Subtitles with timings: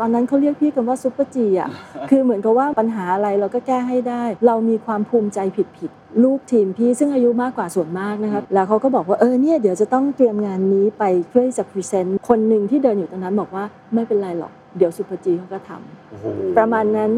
[0.00, 1.68] ตอนนั้นเขาเรียกพี่กันว่าซุปเปอร์จีอะ
[2.10, 5.38] คือเหมือนกับว่าปัญหาอะไรเราก็แก้ให้ได้ เรามีความภูมิใจ
[5.78, 13.64] ผิดๆ ลูกทีมพี่ซึ่งอายุมากกว่าส่วนมากนะครับ แล้วเขาก็บอกว่าเออเนี่ยเดี๋ยวจะต้องเตรียมงานนี้ไปเพื่อจะ present คนหนึ่งที่เดินอยู่ตรงนั้นบอกว่า
[13.94, 16.26] ไม่เป็นไรหรอก เดี๋ยวซุปเปอร์จีเขาก็ทำโอ้โห
[16.58, 17.10] ประมาณนั้น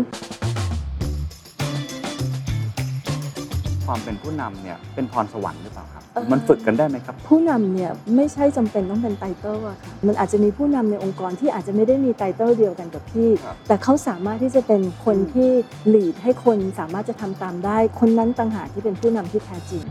[3.86, 5.97] ความเป็นผู้นำเนี่ยเป็นพรสวรรค์หรือเปล่าครับเอ่อ
[6.32, 15.50] มันฝึกกันได้ไหมครับ ผู้นำเนี่ยไม่ใช่จำเป็นต้องเป็นไตเติลอะค่ะมันอาจจะมีผู้นำในองค์กรที่อาจจะไม่ได้มีไตเติลเดียวกันกับพี่ครับแต่เขาสามารถที่จะเป็นคนที่
[15.94, 19.84] ลีดให้คนสามารถจะทำตามได้ คนนั้นต่างหากที่เป็นผู้นำที่แท้จริง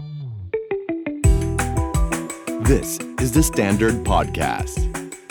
[2.73, 2.89] This
[3.23, 4.77] is the Standard Podcast.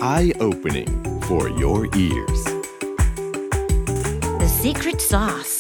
[0.01, 0.91] Eye opening
[1.29, 2.41] for your ears.
[4.43, 5.56] The secret sauce.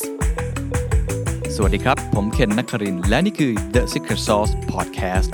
[1.59, 5.30] สวัสดีครับ ผมเคนนักครินทร์และนี่คือ The Secret Sauce Podcast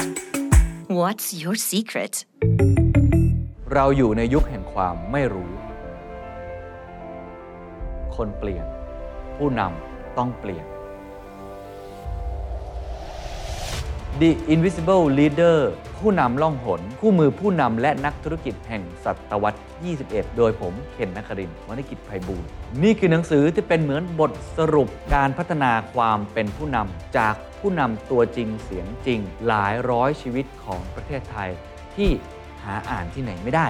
[1.01, 2.15] What's your secret?
[3.75, 5.51] เราอยู่ในยุคแห่งความไม่รู้
[8.17, 8.67] คนเปลี่ยน
[9.37, 10.67] ผู้นำต้องเปลี่ยน
[14.21, 15.59] The Invisible Leader
[15.99, 19.61] ผู้นำล่องหน คู่มือผู้นำและนักธุรกิจแห่งศตวรรษ
[19.99, 22.45] 21 โดยผมเคนนักครินทร์วรรณกิจไพบูล
[22.83, 31.51] นี่คือหนังสือที่เป็นเหมือนบทสรุปการพัฒนาความเป็นผู้นำจากผู้นำตัวจริงเสียงจริง หลายร้อยชีวิตของประเทศไทย
[31.97, 32.11] ที่
[32.63, 33.67] หาอ่านที่ไหนไม่ได้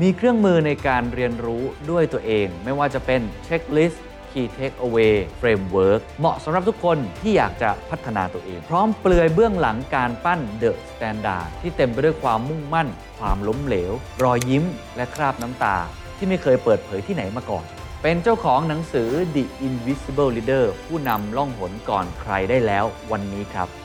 [0.00, 4.04] มีเครื่องมือในการเรียนรู้ด้วยตัวเอง ไม่ว่าจะเป็นเช็คลิสต์
[4.34, 14.64] Key Takeaway Framework เหมาะสำหรับทุกคนที่อยากจะพัฒนาตัวเอง พร้อมเปลือยเบื้องหลังการปั้น The Standard ที่เต็มไปด้วยความมุ่งมั่น ความล้มเหลว รอยยิ้ม
[14.96, 15.76] และคราบน้ำตา
[16.16, 17.64] ที่ไม่เคยเปิดเผยที่ไหนมาก่อน
[18.02, 23.83] เป็นเจ้าของหนังสือ The Invisible Leader ผู้นำล่องหนก่อนใครได้แล้ววันนี้ครับ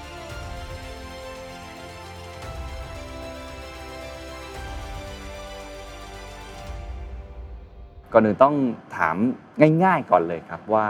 [8.13, 8.55] ก่อนอื่นต้อง
[8.97, 9.15] ถาม
[9.83, 10.85] ง่าย ๆ ก่อนเลยครับว่า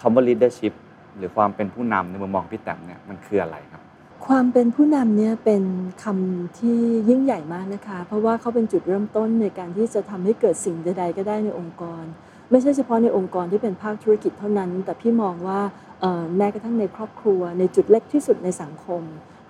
[0.00, 0.74] คำว่า leadership
[1.16, 3.82] หรือความเป็นผู้นำในมุมมองพี่แต้มเนี่ยมันคืออะไรครับ
[4.26, 5.62] ความเป็นผู้นำเนี่ยเป็น
[6.04, 12.04] คำที่ยิ่งใหญ่มากนะคะ เพราะว่าเขาเป็นจุดเริ่มต้นในการที่จะทำให้เกิดสิ่งใด ๆ ก็ได้ในองค์กร
[12.50, 15.60] ไม่ใช่เฉพาะในองค์กรที่เป็นภาคธุรกิจเท่านั้น แต่พี่มองว่า
[16.36, 19.02] แม้กระทั่งในครอบครัว ในจุดเล็กที่สุดในสังคม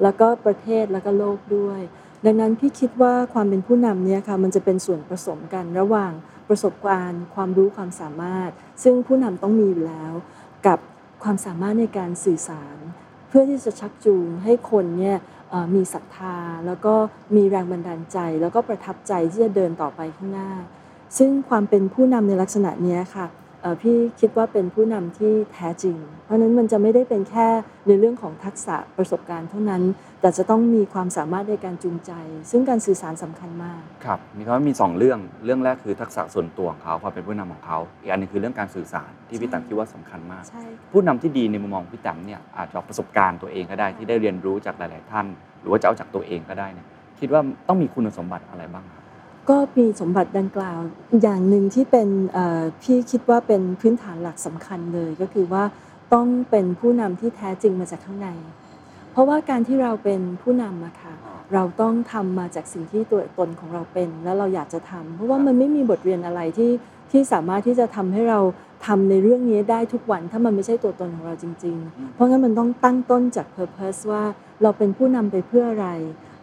[0.02, 1.80] แล้วก็ประเทศแล้วก็โลกด้วย
[2.24, 6.12] ดังนั้นพี่คิดว่าความเป็นผู้นำเนี่ยค่ะมันจะเป็นส่วนผสมกันระหว่าง
[6.48, 8.50] ประสบการณ์ ความรู้ความสามารถ
[8.82, 10.12] ซึ่งผู้นำต้องมีอยู่แล้ว
[10.66, 10.78] กับ
[11.22, 12.76] ความสามารถในการสื่อสาร
[13.28, 15.16] เพื่อที่จะชักจูงให้คนเนี่ย
[15.74, 16.94] มีศรัทธา แล้วก็
[17.36, 20.50] มีแรงบันดาลใจ แล้วก็ประทับใจที่จะเดินต่อไปข้างหน้า
[21.18, 23.26] ซึ่งความเป็นผู้นำในลักษณะนี้ค่ะ
[23.82, 27.48] พี่คิดว่าเป็นผู้นำที่แท้จริง เพราะนั้นมันจะไม่ได้เป็นแค่
[27.86, 29.82] ในเรื่องของทักษะประสบการณ์เท่านั้น
[30.24, 32.12] แต่จะต้องมีความสามารถในการจูงใจ
[32.50, 45.26] ซึ่งการสื่อสารสำคัญมาก ครับ มีคำว่ามี 2 เรื่อง เรื่องแรกคือทักษะส่วนตัวของเขาความเป็นผู้นำของเขา อีกอันหนึงคือเรื่องการสื่อสารที่พี่แต้มคิดว่าสำคัญมากใช่ผู้นำที่ดีในมุมมองพี่แต้มเนี่ยอาจจะเอาประสบการณ์ตัวเองก็ได้ที่ได้เรียนรู้จากหลาย ๆ ท่าน
[45.60, 46.86] หรือว่าจะเอาจากตัวเองก็ได้เนี่ย
[47.20, 49.02] คิดว่าต้องมีคุณสมบัติอะไรบ้างครับ
[49.50, 50.78] ก็มีสมบัติดังกล่าว
[51.22, 55.64] อย่างหนึ่งที่เป็นเอ่อพี่คิดว่าเป็นพื้นฐานหลักสำคัญเลยก็คือว่า
[56.14, 58.30] ต้องเป็นผู้นำที่แท้จริงมาจากข้างใน
[59.14, 61.14] เพราะว่าการที่เราเป็นผู้นำอะค่ะ
[61.52, 66.70] เราต้องทำมาจากสิ่งที่ตัวตนของเราเป็น แล้วเราอยากจะทำเพราะว่ามันไม่มีบทเรียนอะไรที่
[67.10, 68.40] ที่สามารถที่จะทำให้เรา
[68.86, 74.22] ทำในเรื่องนี้ได้ทุกวัน ถ้ามันไม่ใช่ตัวตนของเราจริง ๆ เพราะงั้นมันต้องตั้งต้นจาก purpose ว่า
[74.62, 75.88] เราเป็นผู้นำไปเพื่ออะไร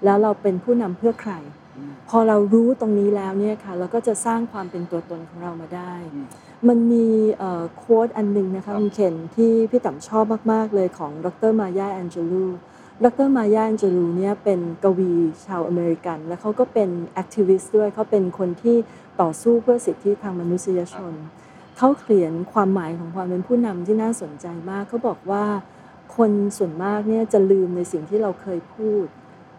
[0.05, 1.33] แล้วเราเป็นผู้นำเพื่อใคร
[2.09, 5.93] พอเรารู้ตรงนี้แล้วเนี่ยค่ะเราก็จะสร้างความเป็นตัวตนของเรามาได้
[6.69, 7.05] มันมี
[7.77, 12.45] quote อันหนึ่งนะครัคะบคุณเคนที่พี่ต๋ำชอบมาก ๆ เลยของดร.มายาแองเจลู
[13.03, 15.13] ดร.มายาแองเจลูเนี่ยเป็นกวี
[15.45, 18.77] ชาวอเมริกัน และเขาก็เป็น activist ด้วยเขาเป็นคนที่
[19.21, 21.13] ต่อสู้เพื่อสิทธิทางมนุษยชน
[21.77, 25.45] เขาเขียนความหมายของความเป็นผู้นำที่น่าสนใจมากเขาบอกว่า
[26.17, 29.05] คนส่วนมากเนี่ยจะลืมในสิ่งที่เราเคยพูด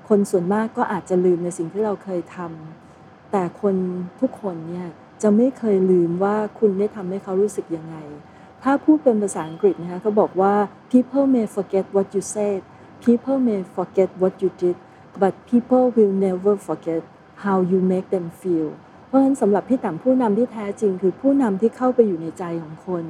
[0.08, 3.74] คนส่วนมากก็อาจจะลืมในสิ่งที่เราเคยทำแต่คน
[4.20, 4.88] ทุกคนเนี่ย
[5.22, 7.96] จะไม่เคยลืมว่าคุณได้ทำให้เขารู้สึกยังไง
[8.62, 10.54] ถ้าพูดเป็นภาษาอังกฤษนะคะเขาบอกว่า
[10.92, 12.60] people may forget what you said
[13.04, 14.76] people may forget what you did
[15.22, 17.02] but people will never forget
[17.44, 18.68] how you make them feel
[19.06, 23.04] เพราะฉะนั้นสำหรับพี่ต่ำผู้นำที่แท้จริง คือผู้นำที่เข้าไปอยู่ในใจของคน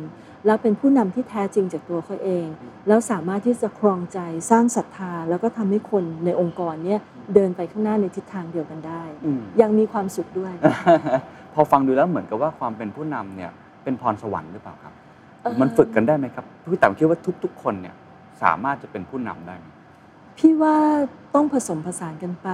[0.46, 2.46] แล้วเป็นผู้นำที่แท้จริงจากตัวเขาเอง
[2.88, 4.18] แล้วสามารถที่จะครองใจ
[4.50, 7.00] สร้างศรัทธา แล้วก็ทำให้คนในองค์กรเนี่ย
[7.34, 10.52] เดินไปข้างหน้าในทิศทางเดียวกันได้อืมยังมีความสุขด้วย
[11.54, 13.50] พอฟังดูแล้วเหมือนกับว่าความเป็นผู้นำเนี่ย
[13.84, 14.94] เป็นพรสวรรค์หรือเปล่าครับ
[15.42, 17.94] เอ่อมันฝึกกันได้ไหมครับพี่แต้มคิดว่าทุก ๆ คนเนี่ย
[18.42, 19.66] สามารถจะเป็นผู้นำได้ไหม
[20.38, 20.76] พี่ว่า
[21.34, 22.48] ต้องผสมผสานกันไป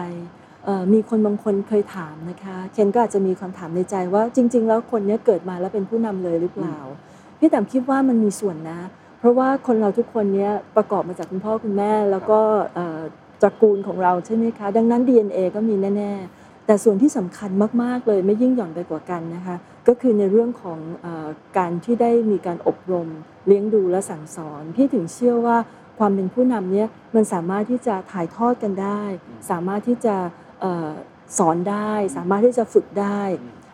[0.65, 6.77] เอ่อเอ่อมีคนบางคนเคยถามนะคะเคนก็อาจจะมีคำถามในใจว่าจริง ๆ แล้วคนเนี้ยเกิดมาแล้วเป็นผู้นำเลยหรือเปล่า
[7.39, 8.81] พี่แต้มคิดว่ามันมีส่วนนะ
[9.19, 12.41] เพราะว่าคนเราทุกคนเนี้ยประกอบมาจากคุณพ่อคุณแม่ แล้วก็
[12.75, 12.99] เอ่อ
[13.43, 16.38] ตระกูลของเราใช่ไหมคะ ดังนั้น DNA ก็มีแน่ ๆ
[16.69, 17.51] แต่ส่วนที่สำคัญ
[17.83, 19.57] มาก ๆ เลยไม่ยิ่งหย่อนไปกว่ากันนะคะ
[19.89, 21.29] ก็คือในเรื่องของเออ
[21.59, 23.09] การที่ได้มีการอบรม
[23.47, 25.57] เลี้ยงดูและสั่งสอน พี่ถึงเชื่อว่า
[25.99, 29.03] ความเป็นผู้นำเนี่ยมันสามารถที่จะถ่ายทอดกันได้
[29.51, 30.17] สามารถที่จะ
[30.61, 30.91] เอ่อ
[31.39, 33.23] สอนได้ สามารถที่จะฝึกได้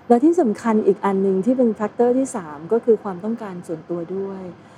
[0.08, 4.73] และที่สำคัญอีกอันหนึ่งที่เป็น factor ที่ 3 ก็คือความต้องการส่วนตัวด้วยเอ่อ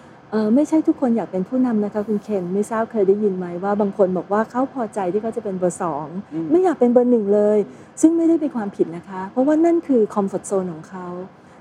[0.54, 6.06] ไม่ใช่ทุกคนอยากเป็นผู้นำนะคะคุณเคนไม่ทราบเคยได้ยินไหมว่าบางคนบอกว่าเขาพอใจที่เขาจะเป็นเบอร์สอง
[6.50, 7.58] ไม่อยากเป็นเบอร์หนึ่งเลย
[8.00, 11.06] ซึ่งไม่ได้เป็นความผิดนะคะ เพราะว่านั่นคือ comfort zone ของเขา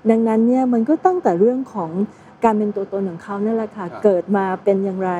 [0.09, 1.91] ดังนั้นเนี่ยมันก็ตั้งแต่เรื่องของ
[2.43, 5.11] การเป็นตัวตนของเขานั่นแหละค่ะครับเกิดมาเป็นอย่างไร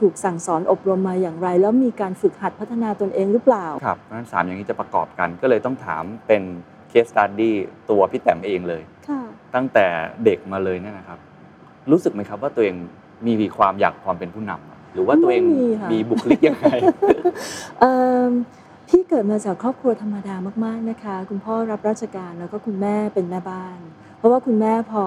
[0.00, 6.42] ถูกสั่งสอนอบรมมาอย่างไร แล้วมีการฝึกหัดพัฒนาตนเองหรือเปล่าครับเพราะฉะนั้นสามอย่างนี้จะประกอบกันก็เลยต้องถามเป็น
[6.88, 7.54] เคสตัดดี้
[7.90, 9.20] ตัวพี่แต้มเองเลยค่ะ
[9.54, 9.86] ตั้งแต่
[10.24, 11.18] เด็กมาเลยเนี่ยนะครับ
[11.90, 12.76] รู้สึกไหมครับว่าตัวเอง
[13.26, 16.66] มีความอยากความเป็นผู้นำอะหรือว่าตัวเองไม่มีค่ะมีบุคลิกยังไง
[17.80, 17.94] เอิ่
[18.28, 18.30] ม
[18.88, 23.78] พี่เกิดมาจากครอบครัวธรรมดามากๆนะคะ คุณพ่อรับราชการแล้วก็คุณแม่เป็นแม่บ้าน
[24.18, 25.04] เพราะว่าคุณแม่พอ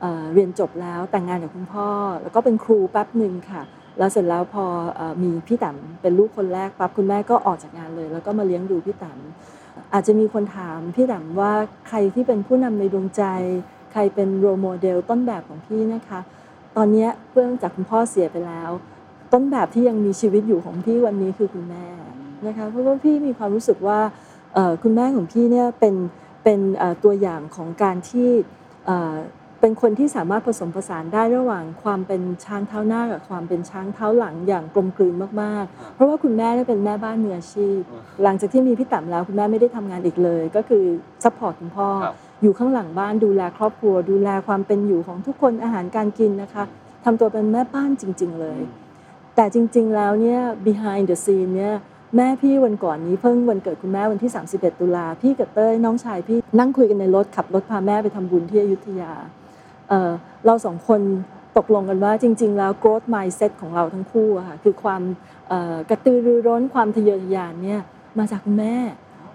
[0.00, 1.88] เอ่อเรียนจบแล้วแต่งงานกับคุณพ่อ
[2.22, 3.62] แล้วก็เป็นครูแป๊บหนึ่งค่ะ
[3.98, 11.52] แล้วเสร็จแล้วพอเอ่อมีพี่ต๋ำเป็นลูกคนแรกปั๊บคุณแม่ก็ออกจากงานเลย แล้วก็มาเลี้ยงดูพี่ต๋ำอาจจะมีคนถามพี่ต๋ำว่า
[11.88, 13.22] ใครที่เป็นผู้นำในดวงใจ
[13.92, 16.20] ใครเป็นโรโมเดลต้นแบบของพี่นะคะ
[16.76, 18.70] ตอนเนี้ยเพื่องจากคุณพ่อเสียไปแล้ว
[19.32, 21.86] ต้นแบบที่ยังมีชีวิตอยู่ของพี่วันนี้คือคุณแม่
[22.46, 23.98] นะคะเพราะว่าพี่มีความรู้สึกว่า
[24.54, 25.94] เอ่อคุณแม่ของพี่เนี่ยเป็น
[26.44, 28.28] เป็นเอ่อตัวอย่างของการที่
[28.86, 29.14] เอ่อ
[29.60, 37.78] เป็นคนที่สามารถผสมผสานได้ระหว่างความเป็นช้างเท้าหน้ากับความเป็นช้างเท้าหลังอย่างกลมกลืนมากๆ เพราะว่าคุณแม่เนี่ยเป็นแม่บ้านมืออาชีพ
[38.22, 40.84] หลังจากที่มีพี่ต๋ำแล้วคุณแม่ไม่ได้ทำงานอีกเลย ก็คือ
[41.24, 46.64] support คุณพ่อครับ อยู่ข้างหลังบ้านดูแลครอบครัว ดูแลความเป็นอยู่ของทุกคนอาหารการกินนะคะ
[47.04, 48.60] ทำตัวเป็นแม่บ้านจริง ๆ เลย
[49.36, 51.74] แต่จริง ๆ แล้วเนี่ย behind the scene เนี่ย
[52.16, 59.12] แม่พี่วันก่อนนี้เพิ่งวันเกิดคุณแม่วันที่ 31 ตุลาพี่กับเต้ยน้องชายพี่นั่งคุยกันในรถขับรถพาแม่ไปทำบุญที่อยุธยา
[59.88, 60.10] เอ่อ
[60.46, 61.00] เราสองคน
[61.58, 65.02] ตกลงกันว่าจริง ๆ แล้ว growth mindset ของเราทั้งคู่อะค่ะคือความ
[65.48, 67.80] เอ่อกระตือรือร้นความทะเยอทะยานเนี่ย
[68.18, 68.76] มาจากคุณแม่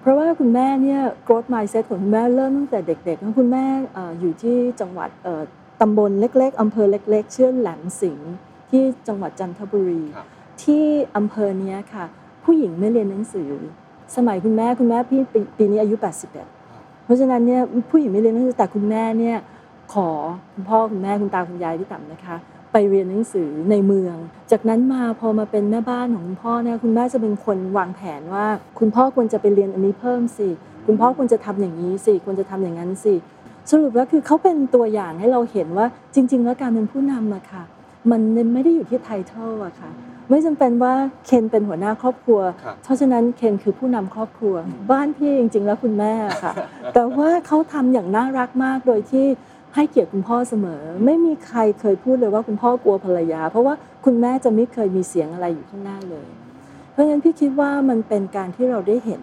[0.06, 5.42] เพราะว่าคุณแม่เนี่ย growth mindset ของคุณแม่เริ่มตั้งแต่เด็กๆคุณแม่เอ่ออยู่ที่จังหวัดเอ่อ
[5.82, 8.34] ตำบลเล็ก ๆอำเภอเล็กๆชื่อแหลมสิงห์
[8.70, 10.26] ที่จังหวัดจันทบุรีครับ
[10.64, 10.84] ที่
[11.16, 12.06] อำเภอเนี้ยค่ะ
[12.44, 13.50] ผู้หญิงไม่เรียนหนังสือ
[14.16, 19.38] สมัยคุณแม่คุณแม่พี่ปีปีนี้อายุ 81 เพราะฉะนั้นเนี่ยผู้หญิงไม่เรียนหนังสือแต่คุณแม่เนี่ย
[19.94, 20.08] ขอ
[20.54, 22.38] คุณพ่อคุณแม่คุณตาคุณยายที่ต่ำนะคะ
[22.78, 24.16] ไปเรียนหนังสือในเมือง
[24.52, 28.46] จากนั้นมาพอมาเป็นแม่บ้านของคุณพ่อเนี่ยคุณแม่จะเป็นคนวางแผนว่า
[28.80, 30.50] คุณพ่อควรจะไปเรียนอันนี้เพิ่มสิ
[30.86, 33.16] คุณพ่อควรจะทำอย่างนี้สิควรจะทำอย่างนั้นสิ
[33.72, 37.64] สรุปแล้วคือเขาเป็นตัวอย่างให้เราเห็นว่าจริง ๆ แล้วการเป็นผู้นำอะค่ะ
[38.12, 38.22] มัน
[38.54, 39.92] ไม่ได้อยู่ที่ไทเทิลอะค่ะ
[40.30, 40.94] ไม่จำเป็นว่า
[41.26, 44.56] เคนเป็นหัวหน้าครอบครัวครับเพราะฉะนั้นเคนคือผู้นำครอบครัว
[44.92, 46.14] บ้านพี่จริง ๆ แล้วคุณแม่
[46.44, 46.54] ค่ะ
[46.94, 49.26] แต่ว่าเขาทำอย่างน่ารักมากโดยที่
[49.76, 53.74] ให้เกียรติคุณพ่อเสมอ ไม่มีใครเคยพูดเลยว่าคุณพ่อกลัวภรรยา เพราะว่า
[54.06, 56.28] คุณแม่จะไม่เคยมีเสียงอะไรอยู่ข้างหน้าเลย
[56.92, 59.22] เพราะฉะนั้นพี่คิดว่ามันเป็นการที่เราได้เห็น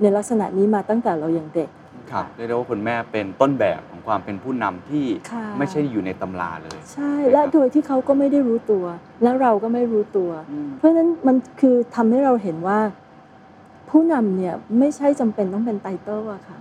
[0.00, 1.70] ในลักษณะนี้มาตั้งแต่เรายังเด็ก
[2.10, 8.84] ครับเรียกได้ว่าคุณแม่เป็นต้นแบบของความเป็นผู้นำที่ค่ะไม่ใช่อยู่ในตำราเลย ใช่และโดยที่เขาก็ไม่ได้รู้ตัว
[9.22, 10.30] และเราก็ไม่รู้ตัว
[10.78, 12.78] เพราะฉะนั้นมันคือทำให้เราเห็นว่า
[13.90, 16.58] ผู้นำเนี่ยไม่ใช่จำเป็นต้องเป็นไตเติลอะค่ะ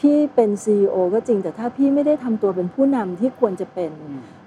[0.00, 3.92] พี่เป็น CEO ก็จริง แต่ถ้าพี่ไม่ได้ทำตัวเป็นผู้นำที่ควรจะเป็น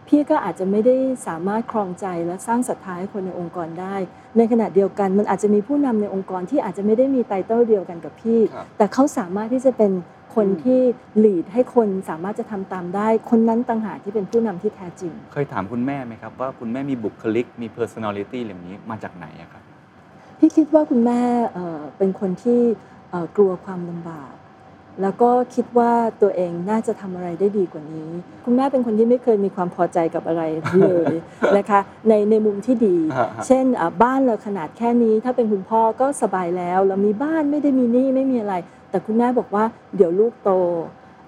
[0.08, 0.96] พี่ก็อาจจะไม่ได้
[1.28, 3.96] สามารถครองใจและสร้างศรัทธาให้คนในองค์กรได้
[4.38, 9.92] ในขณะเดียวกันมันอาจจะมีผู้นำในองค์กรที่อาจจะไม่ได้มีไตเติลเดียวกันกับพี่ครับแต่เขาสามารถที่จะเป็น
[10.36, 10.82] คนที่
[11.24, 19.64] lead ให้คนสามารถจะทำตามได้ คนนั้นต่างหากที่เป็นผู้นำที่แท้จริง เคยถามคุณแม่ไหมครับ ว่าคุณแม่มีบุคลิกมี personality เหล่านี้มาจากไหนอะครับ
[20.40, 21.20] พี่คิดว่าคุณแม่
[21.54, 22.62] เอ่อเป็นคนที่
[23.12, 24.32] เอ่อกลัวความลำบาก
[25.02, 28.10] แล้วก็คิดว่าตัวเองน่าจะทำอะไรได้ดีกว่านี้
[28.46, 30.44] คุณแม่เป็นคนที่ไม่เคยมีความพอใจกับอะไร
[30.82, 31.14] เลย
[31.58, 38.56] นะคะในในมุมที่ดีฮะฮะเช่นอะบ้านเราขนาดแค่นี้ถ้าเป็นคุณพ่อก็สบายแล้วเรามีบ้านไม่ได้มีหนี้ไม่มีอะไร
[38.90, 39.64] แต่คุณแม่บอกว่า
[39.96, 40.52] เดี๋ยวลูกโต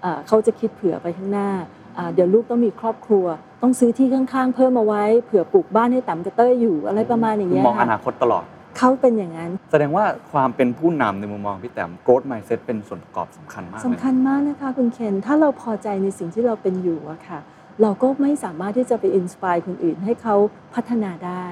[0.03, 1.49] อ่าเขาจะคิดเผื่อไปข้างหน้า
[1.97, 3.25] อ่าเดี๋ยวลูกต้องมีครอบครัว
[3.61, 8.43] ต้องซื้อที่ข้างๆ เพิ่มมาไว้เผื่อปลูกบ้านให้ต่ำกระเต้ยอยู่อะไรประมาณอย่างคือเงี้ยมองอค่ะนาคตตลอด
[8.77, 17.39] เขาเป็นอย่างนั้น แสดงว่าความเป็นผู้นำในมุมมองพี่แต้ม growth mindset เป็นส่วนประกอบสำคัญมากเลยสำคัญมากนะคะคุณเคน ถ้าเราพอใจในสิ่งที่เราเป็นอยู่อะค่ะ
[17.81, 20.35] เราก็ไม่สามารถที่จะไปอินสปายคนอื่นให้เขา
[20.75, 21.45] พัฒนาได้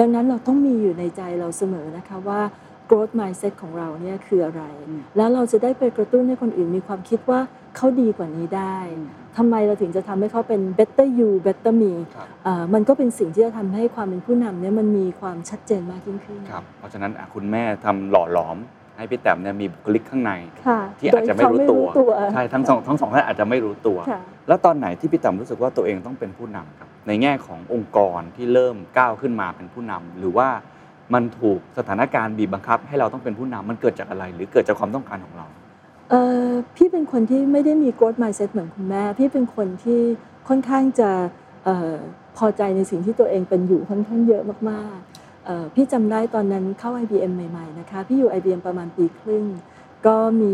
[0.00, 2.40] ดังนั้นเราต้องมีอยู่ในใจเราเสมอนะคะว่า
[2.88, 4.62] growth mindset ของเราเนี่ยคืออะไร
[5.16, 7.40] แล้วเราจะได้ไปกระตุ้นให้คนอื่นมีความคิดว่า
[7.76, 8.78] เขาดีกว่านี้ได้
[9.36, 18.56] ทำไมเราถึงจะทำให้เขาเป็น better you better me ครับเอ่อมันก็เป็นสิ่งที่จะทำให้ความเป็นผู้นำเนี่ยมันมีความชัดเจนมากยิ่งขึ้นครับเพราะฉะนั้นอะคุณแม่ทำหล่อหลอม
[18.96, 20.32] ให้พี่แต้มเนี่ยมีบุคลิกข้างใน
[20.66, 30.48] ค่ะที่อาจจะไม่รู้ตัวโดยเขาไม่รู้ตัวใช่ทั้งสองทั้งสองท่านอาจจะไม่รู้ตัวค่ะแล้วตอนไหนที่พี่แต้มรู้สึกว่าตัวเองต้องเป็นผู้นำครับ ในแง่ขององค์กรที่เริ่มก้าวขึ้นมาเป็นผู้นำหรือว่า
[31.14, 35.46] มันถูกสถานการณ์บีบบังคับ ให้เราต้องเป็นผู้นำมันเกิดจากอะไร หรือเกิดจากความต้องการของเรา
[36.10, 36.14] เอ
[36.46, 40.00] อพี่เป็นคนที่ไม่ได้มี growth mindset เหมือนคุณแม่ พี่เป็นคนที่
[40.48, 41.10] ค่อนข้างจะ
[41.64, 41.96] เออ
[42.36, 49.44] พอใจในสิ่งที่ตัวเองเป็นอยู่ค่อนข้างเยอะมากๆพี่จำได้ตอนนั้นเข้า IBM ใหม่ๆนะคะพี่อยู่ IBM ประมาณปีครึ่ง
[50.06, 50.52] ก็มี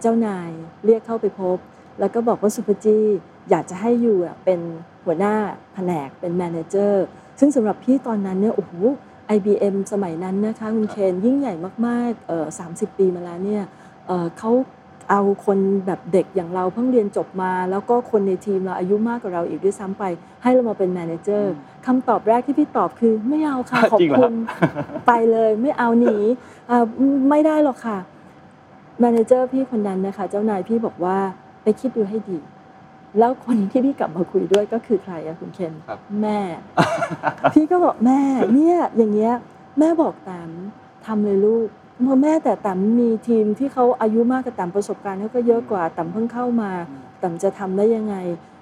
[0.00, 0.50] เจ้านาย
[0.84, 1.58] เรียกเข้าไปพบ
[2.00, 2.98] แล้วก็บอกว่าสุภจี
[3.50, 4.60] อยากจะให้อยู่ะเป็น
[5.04, 5.34] หัวหน้า
[5.74, 7.04] แผนกเป็น manager
[7.38, 8.72] ซึ่งสำหรับพี่ตอนนั้นเนี่ยโอ้โห
[9.36, 11.54] IBM สมัยนั้นนะคะคุณเคนยิ่งใหญ่
[11.86, 13.62] มากๆเอ่อ30ปีมาแล้วเนี่ย
[14.38, 14.50] เขา
[15.10, 20.04] เอาคนแบบเด็กอย่างเราเพิ่งเรียนจบมา แล้วก็คนในทีมเราอายุมากกว่าเราอีกด้วยซ้ำไป
[20.42, 21.52] ให้เรามาเป็น manager
[21.86, 24.34] คำตอบแรกที่พี่ตอบคือไม่เอาค่ะจริงเหรอครับ ขอบคุณ
[25.06, 26.16] ไปเลยไม่เอาหนี
[26.70, 26.84] อ่า
[27.30, 27.98] ไม่ได้หรอกค่ะ
[29.00, 31.16] manager พี่คนนั้นนะคะ เจ้านายพี่บอกว่า
[31.62, 32.38] ไปคิดดูให้ดี
[33.18, 36.38] แล้วคนที่พี่กลับมาคุยด้วยก็คือใครอะคุณเคนครับแม่
[37.54, 38.20] พี่ก็บอกแม่
[38.54, 39.34] เนี่ยอย่างเงี้ย
[39.78, 40.50] แม่บอกแตม
[41.06, 41.68] ทำเลยลูก
[42.00, 46.70] เมื่อแม่แต่แตมมีทีมที่เขาอายุมากกว่าแตมประสบการณ์เขาก็เยอะกว่าแตมเพิ่งเข้ามา
[47.18, 48.16] แตมจะทำได้ยังไง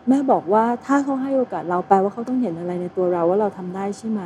[0.08, 4.22] แม่บอกว่าถ้าเขาให้โอกาสเราแปลว่าเขาต้องเห็นอะไรในตัวเราว่าเราทำได้ใช่ไหม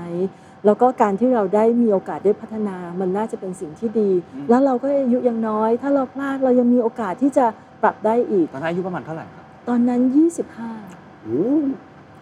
[0.65, 4.11] แล้วก็การที่เราได้มีโอกาสได้พัฒนามันน่าจะเป็นสิ่งที่ดี
[4.49, 7.47] แล้วเราก็อายุยังน้อย ถ้าเราพลาดเรายังมีโอกาสที่จะ
[7.83, 10.01] ปรับได้อีกตอนนั้นอายุประมาณเท่าไหร่ครับตอนนั้น
[10.63, 11.45] 25โอ้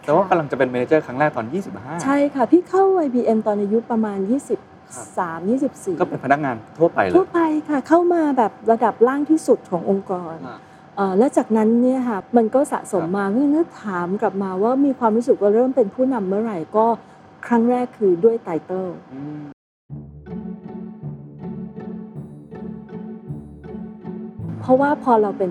[0.05, 4.19] แต่ว่ากำลังจะเป็นเมเนเจอร์ครั้งแรกตอน 25 ใช่ค่ะ พี่เข้า IBM ตอนอายุประมาณ
[4.97, 10.59] 23 24 ก็เป็นพนักงานทั่วไปเลทั่วยไปค่ะเข้ามาแบบระดับล่างที่สุดขององค์กรอ่า
[10.97, 16.87] เอ่อและจากนั้นเนี่ยค่ะมันก็สะสมมาเมื่อนึกถามกลับมาว่ามีความรู้สึกว่าเริ่มเป็นผู้นำเมื่อไหร่ก็
[17.47, 19.43] ครั้งแรกคือด้วย title อืม
[24.61, 25.51] เพราะว่าพอเราเป็น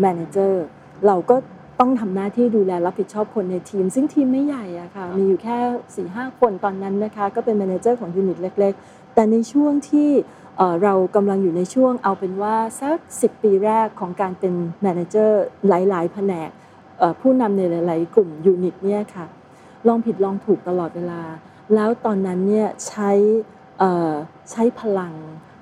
[0.00, 0.64] manager
[1.06, 1.36] เราก็
[1.80, 10.10] ต้องทำหน้าที่ดูแลรับผิดชอบคนในทีม ซึ่งทีมไม่ใหญ่อะค่ะมีอยู่แค่สี่ห้าคนตอนนั้นนะคะก็เป็น manager ของ unit เล็ก ๆ แต่ในช่วงที่
[10.56, 16.50] เอ่อเรากำลังอยู่ในช่วงเอาเป็นว่าสัก 10 ปีแรกของการเป็น manager หลาย ๆ แผนก
[16.98, 19.26] เอ่อผู้นำในหลาย ๆ กลุ่มยูนิตเนี่ยค่ะ
[19.88, 21.22] ลองผิดลองถูกตลอดเวลา
[21.74, 23.10] แล้วตอนนั้นเนี่ยใช้
[23.78, 24.12] เอ่อ
[24.50, 25.12] ใช้พลัง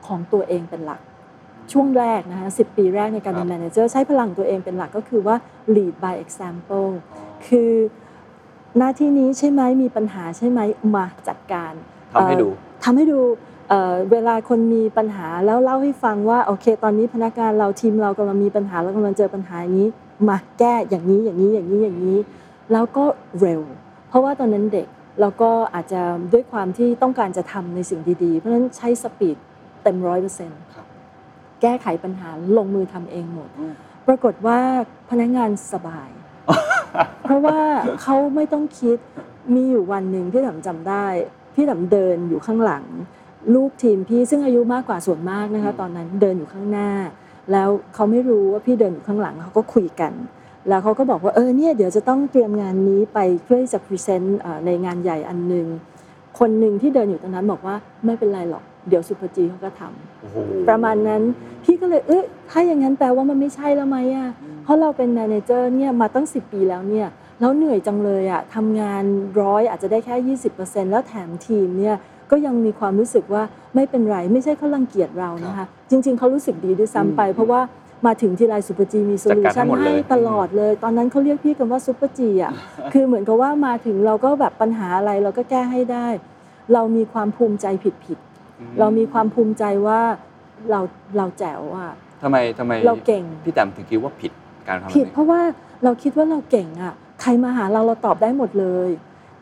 [0.06, 1.00] ของตัวเองเป็นหลัก
[1.72, 5.36] ช่วงแรกนะคะ10ปีแรกในการเป็นแมเนเจอร์ใช้พลังตัวเองเป็นหลักก็คือว่า
[5.74, 6.90] lead by example
[7.46, 7.72] คือ
[8.78, 10.60] หน้าที่นี้ใช่ไหมมีปัญหาใช่ไหม
[10.94, 11.72] มาจัดการ
[12.12, 13.18] ทำให้ดูเอ่อทำให้ดู
[13.68, 19.88] เอ่อเวลาคนมีปัญหาแล้วเล่าให้ฟังว่าโอเค ตอนนี้พนักงานเราทีมเรากำลังมีปัญหาเรากำลังเจอปัญหาอย่างนี้
[20.28, 22.18] มาแก้อย่างนี้อย่างนี้อย่างนี้อย่างนี้
[22.72, 23.04] แล้วก็
[23.40, 23.62] เร็ว
[24.08, 24.86] เพราะว่าตอนนั้นเด็ก
[25.20, 26.00] แล้วก็อาจจะ
[26.32, 29.36] ด้วยความที่ต้องการจะทำในสิ่งดีๆ เพราะฉะนั้นใช้สปีด
[29.82, 30.85] เต็มร้อยเปอร์เซ็นต์ครับ
[31.62, 33.48] แก้ไขปัญหาลงมือทำเองหมด
[34.06, 34.58] ปรากฏว่า
[35.10, 36.10] พนักงานสบาย
[37.22, 37.58] เพราะว่า
[38.02, 38.98] เขาไม่ต้องคิด
[39.54, 41.06] มีอยู่วันหนึ่งพี่ถำจำได้
[41.54, 42.84] พี่ถำเดินอยู่ข้างหลัง
[43.54, 46.90] ลูกทีมพี่ซึ่งอายุมากกว่าส่วนมากนะคะ ตอนนั้นเดินอยู่ข้างหน้า
[47.52, 50.12] แล้วเขาไม่รู้ว่าพี่เดินอยู่ข้างหลังเขาก็คุยกัน
[50.68, 55.66] แล้วเขาก็บอกว่าเออเนี่ยเดี๋ยวจะต้องเตรียมงานนี้ไปเพื่อที่จะ present ในงานใหญ่อันหนึ่ง
[56.38, 60.36] คนหนึ่งที่เดินอยู่ตรงนั้นบอกว่าไม่เป็นไรหรอก เดี๋ยวศุภจีเขาก็ทำโอ้โห
[60.68, 61.22] ประมาณนั้น
[61.64, 64.28] พี่ก็เลยเอ้ยถ้าอย่างนั้นแปลว่ามันไม่ใช่แล้วไหมอะ
[64.64, 67.08] เพราะเราเป็น manager เนี่ยมาตั้ง 10 ปีแล้วเนี่ย
[67.40, 69.04] แล้วเหนื่อยจังเลยอะทำงาน
[69.40, 71.96] ร้อยอาจจะได้แค่ 20%แล้วแถมทีมเนี่ย
[72.30, 73.42] ก็ยังมีความรู้สึกว่า
[73.74, 77.60] ไม่เป็นไรไม่ใช่เขารังเกียจเรานะคะ จริง ๆเขารู้สึกดีด้วยซ้ำไป เพราะว่า
[78.06, 82.52] มาถึงทีไรศุภจีมี solution ให้ตลอดเลย ตอนนั้นเขาเรียกพี่กันว่าซูเปอร์จีอะ
[82.92, 86.06] คือเหมือนกับว่ามาถึงเราก็แบบปัญหาอะไรเราก็แก้ให้ได้
[86.72, 87.66] เรามีความภูมิใจ
[88.04, 88.35] ผิดๆ
[88.80, 90.00] เรามีความภูมิใจว่า
[90.70, 90.80] เรา
[91.16, 94.32] เราแจ๋วอะทำไมทำไมเราเก่งพี่แต้มถึงคิดว่าผิด
[94.68, 95.40] การทำแบบผิดนี้เพราะว่า
[95.84, 98.90] เราคิดว่าเราเก่งอะ ใครมาหาเราเราตอบได้หมดเลย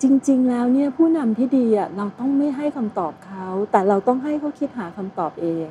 [0.02, 5.68] จริง ๆ แล้วเนี่ยผู้นำที่ดีอะเราต้องไม่ให้คำตอบเขา แต่เราต้องให้เขาคิดหาคำตอบเอง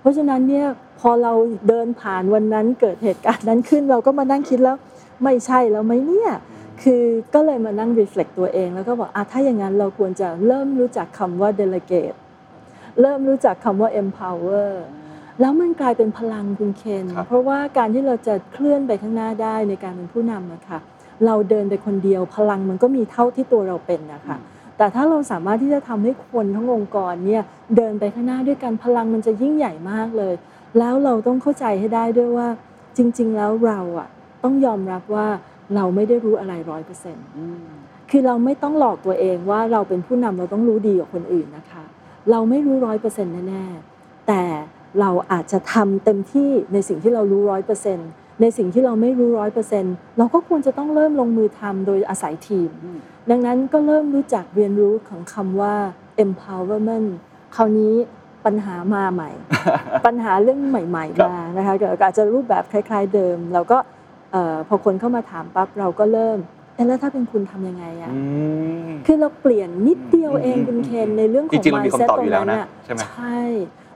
[0.00, 0.66] เพราะฉะนั้นเนี่ย
[1.00, 1.32] พอเรา
[1.68, 4.76] เดินผ่านวันนั้นเกิดเหตุการณ์นั้นขึ้น เราก็มานั่งคิดแล้ว
[5.22, 6.30] ไม่ใช่แล้วไหมเนี่ย
[6.82, 7.02] คือ
[7.34, 12.16] ก็เลยมานั่ง reflect ตัวเองแล้วก็บอกอะถ้าอย่างนั้นเราควรจะเริ่มรู้จักคำว่า delegate
[13.00, 14.70] เริ่มรู้จักคำว่า empower
[15.40, 20.78] แล้วมันกลายเป็นพลังคุณเคนครับเพราะว่าการที่เราจะเคลื่อนไปข้างหน้าได้ในการเป็นผู้นำอะค่ะ
[21.26, 24.38] เราเดินไปคนเดียวพลังมันก็มีเท่าที่ตัวเราเป็นนะคะ
[24.78, 27.42] แต่แต่ถ้าเราสามารถที่จะทำให้คนทั้งองค์กรเนี่ย
[27.76, 30.34] เดินไปข้างหน้าด้วยกันพลังมันจะยิ่งใหญ่มากเลย
[30.78, 32.48] แล้วเราต้องเข้าใจให้ได้ด้วยว่า
[32.96, 34.08] จริง ๆ แล้วเราอะ
[34.44, 35.26] ต้องยอมรับว่า
[35.74, 37.26] เราไม่ได้รู้อะไรร้อยเปอร์เซ็นต์
[38.10, 41.84] คือเราไม่ต้องหลอกตัวเองว่าเราเป็นผู้นำเราต้องรู้ดีกว่าคนอื่นนะคะ
[42.30, 44.42] เราไม่รู้ร้อยเปอร์เซ็นต์แน่ๆแต่
[45.00, 48.08] เราอาจจะทำเต็มที่ในสิ่งที่เรารู้ร้อยเปอร์เซ็นต์
[48.40, 52.70] ในสิ่งที่เราไม่รู้ร้อยเปอร์เซ็นต์เราก็ควรจะต้องเริ่มลงมือทำโดยอาศัยทีม
[53.30, 55.74] ดังนั้นก็เริ่มรู้จักเรียนรู้ของคำว่า
[56.24, 57.08] empowerment
[57.56, 57.94] คราวนี้
[58.44, 59.30] ปัญหามาใหม่
[60.06, 63.78] ปัญหาเรื่องใหม่ครับๆมานะคะก็อาจจะรูปแบบคล้าย ๆ เดิม เราก็
[64.32, 66.38] เอ่อพอคนเข้ามาถามปั๊บเราก็เริ่ม
[66.74, 68.20] เอ๊ะแล้วถ้าเป็นคุณทำยังไงอะ อื
[68.86, 73.40] ม คือเราเปลี่ยนนิดเดียวเองอืมคุณเคนอืมในเรื่องของ จริงๆเรามี mindset คำตอบตอรยู่งแล้วนั้นนะน่ะใช่ไหมใช่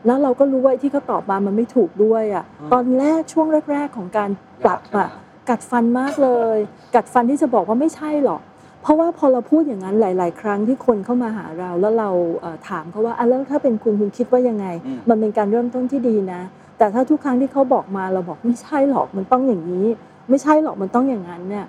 [0.06, 4.30] แล้วเราก็รู้ว่าไอ้ที่เขาตอบมามันไม่ถูกด้วยอะอืม ตอนแรกช่วงแรก ๆของการ
[4.64, 6.58] ปรับอะยากใช่ไหมกัดฟันมากเลย
[6.94, 8.40] กัดฟันที่จะบอกว่าไม่ใช่หรอก
[8.82, 16.40] เพราะว่าพอเราพูดอย่างนั้นหลาย ๆ ครั้งที่คนเข้ามาหาเราแล้วเราเอ่อถามเขาว่าอะแล้วถ้าเป็นคุณคุณคิดว่ายังไง อืม มันเป็นการเริ่มต้นที่ดีนะ
[16.78, 19.86] แต่ถ้าทุกครั้งที่เขาบอกมาเราบอกไม่ใช่หรอกมันต้องอย่างนี้
[20.30, 21.66] ไม่ใช่หรอกมันต้องอย่างนั้นเนี่ย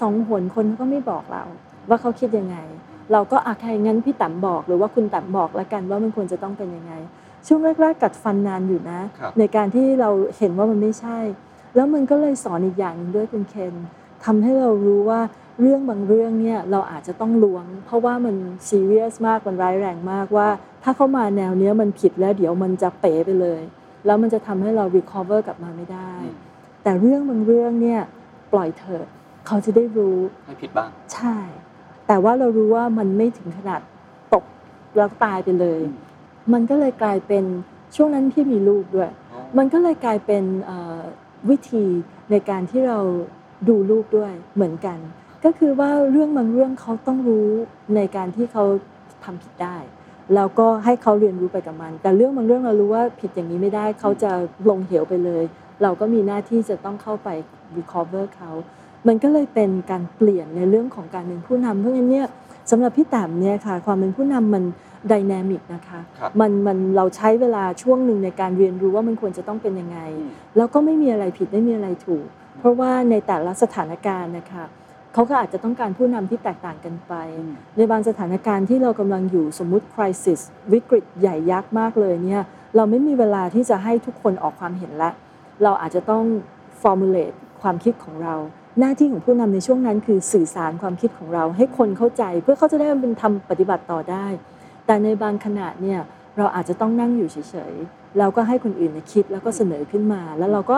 [0.00, 1.44] สองหนคนเขาก็ไม่บอกเรา
[1.88, 2.56] ว่าเขาคิดยังไง
[3.12, 6.92] เราก็อาใครงั้นพี่แต๋มบอกหรือว่าคุณแต๋มบอกแล้วกันว่ามันควรจะต้องเป็นยังไง
[7.46, 11.18] ช่วงแรกๆกัดฟันนานอยู่นะครับในการที่เราเห็นว่ามันไม่ใช่
[11.74, 13.74] แล้วมันก็เลยสอนอีกอย่างหนึงด้วยคุณเคน
[14.24, 15.20] ทำให้เรารู้ว่า
[15.60, 18.34] เรื่องบางเรื่องเนี่ยเราอาจจะต้องล้วง เพราะว่ามัน
[18.68, 20.48] ซีเรียสมากมันร้ายแรงมากว่า
[20.82, 23.60] ถ้าเข้ามาแนวเนี้ยมันผิดแล้วเดี๋ยวมันจะเป๋ไปเลย
[24.06, 26.12] แล้วมันจะทำให้เรา recover กลับมาไม่ได้
[26.82, 28.00] แต่เรื่องบางเรื่องเนี่ย
[28.52, 29.06] ปล่อยเถอะ
[29.48, 31.36] เขาจะได้รู้ ไม่ผิดบ้าง ใช่
[32.06, 33.80] แต่ว่าเรารู้ว่ามันไม่ถึงขนาด
[34.34, 34.44] ตก
[34.96, 35.96] แล้วตายไปเลยอืม
[36.52, 37.44] มันก็เลยกลายเป็น
[37.96, 39.10] ช่วงนั้นที่มีลูกด้วย
[39.58, 41.00] มันก็เลยกลายเป็นเอ่อ
[41.50, 41.84] วิธี
[42.30, 43.00] ในการที่เรา
[43.68, 44.98] ดูลูกด้วยเหมือนกัน
[45.44, 47.48] ก็คือว่าเรื่องบางเรื่องเขาต้องรู้
[47.96, 48.64] ในการที่เขา
[49.24, 49.76] ทำผิดได้
[50.34, 54.30] แล้วก็ให้เขาเรียนรู้ไปกับมัน แต่เรื่องบางเรื่องเรารู้ว่าผิดอย่างนี้ไม่ได้เขาจะ
[54.70, 55.44] ลงเหวไปเลย
[55.82, 57.28] เราก็มีหน้าที่จะต้องเข้าไป
[57.76, 58.50] recover เขา
[59.06, 62.26] มันก็เลยเป็นการเปลี่ยนในเรื่องของการเป็นผู้นำเพราะงั้นเนี่ย
[62.70, 64.64] สำหรับพี่แต้มเนี่ยค่ะความเป็นผู้นำมัน
[65.10, 72.26] ดินามิกนะคะครับมันมันเราใช้เวลาช่วงหนึ่งในการเรียนรู้ว่ามันควรจะต้องเป็นยังไง อืม แล้วก็ไม่มีอะไรผิดไม่มีอะไรถูก
[72.58, 74.64] เพราะว่าในแต่ละสถานการณ์นะคะ
[75.14, 77.14] เขาก็อาจจะต้องการผู้นำที่แตกต่างกันไป
[77.76, 80.40] ในบางสถานการณ์ที่เรากำลังอยู่สมมุติ crisis
[80.72, 82.42] วิกฤตใหญ่ยักษ์มากเลยเนี่ย
[82.76, 85.10] เราไม่มีเวลาที่จะให้ทุกคนออกความเห็นละ
[85.62, 86.24] เราอาจจะต้อง
[86.82, 88.34] formulate ความคิดของเรา
[88.80, 94.26] หน้าที่ของผู้นำในช่วงนั้นคือสื่อสารความคิดของเราให้คนเข้าใจ เพื่อเขาจะได้เป็นทำปฏิบัติต่อได้
[94.86, 96.00] แต่ในบางขณะเนี่ย
[96.38, 97.36] เราอาจจะต้องนั่งอยู่เฉ
[97.72, 100.76] ยๆแล้วก็ให้คนอื่นเนี่ยคิดแล้วก็เสนอขึ้นมา แล้วเราก็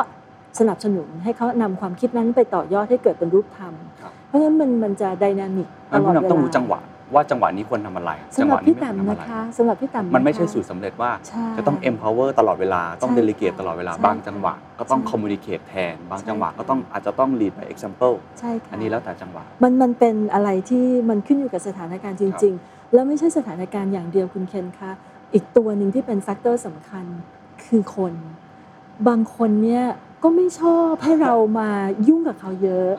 [0.59, 6.79] สนับสนุนให้เขานำความคิดนั้นไปต่อยอดให้เกิดเป็นรูปธรรมครับเพราะฉะนั้นมันมันจะไดนามิกตงั้นลอผู้ดเวลานำต้องรู้จังหวะ
[7.15, 24.91] ว่าจังหวะนี้ควรทำอะไรสำจัหหรับวะนี้พี่ไม่แต๋ควมรทำนะอะไรคะสำหรับพี่แต๋มมันไม่ใช่ะคะสูตรสำเร็จว่าใช่จะต้อง empower ตลอดเวลาต้องใช่ delegate ค่ะตลอดเวลาใช่บางจังหวะก็ต้องใช่ communicate แทน บางใช่จังหวะค่ะก็ต้องอาจจะต้อง lead by example ใช่ค่ะอันนี้แล้วแต่จังหวะมันมันเป็นอะไรที่มันขึ้นอยู่กับสถานการณ์จริง ๆ แล้วไม่ใช่สถานการณ์อย่างเดียวคุณเคนคะ
[25.35, 27.05] อีกตัวหนึ่งที่เป็นแฟกเตอร์สำคัญ
[27.65, 28.15] คือคน
[29.09, 29.85] บางคนเนี่ย
[30.23, 31.69] ก็ไม่ชอบให้เรามา
[32.09, 32.91] ยุ่งกับเขาเยอะ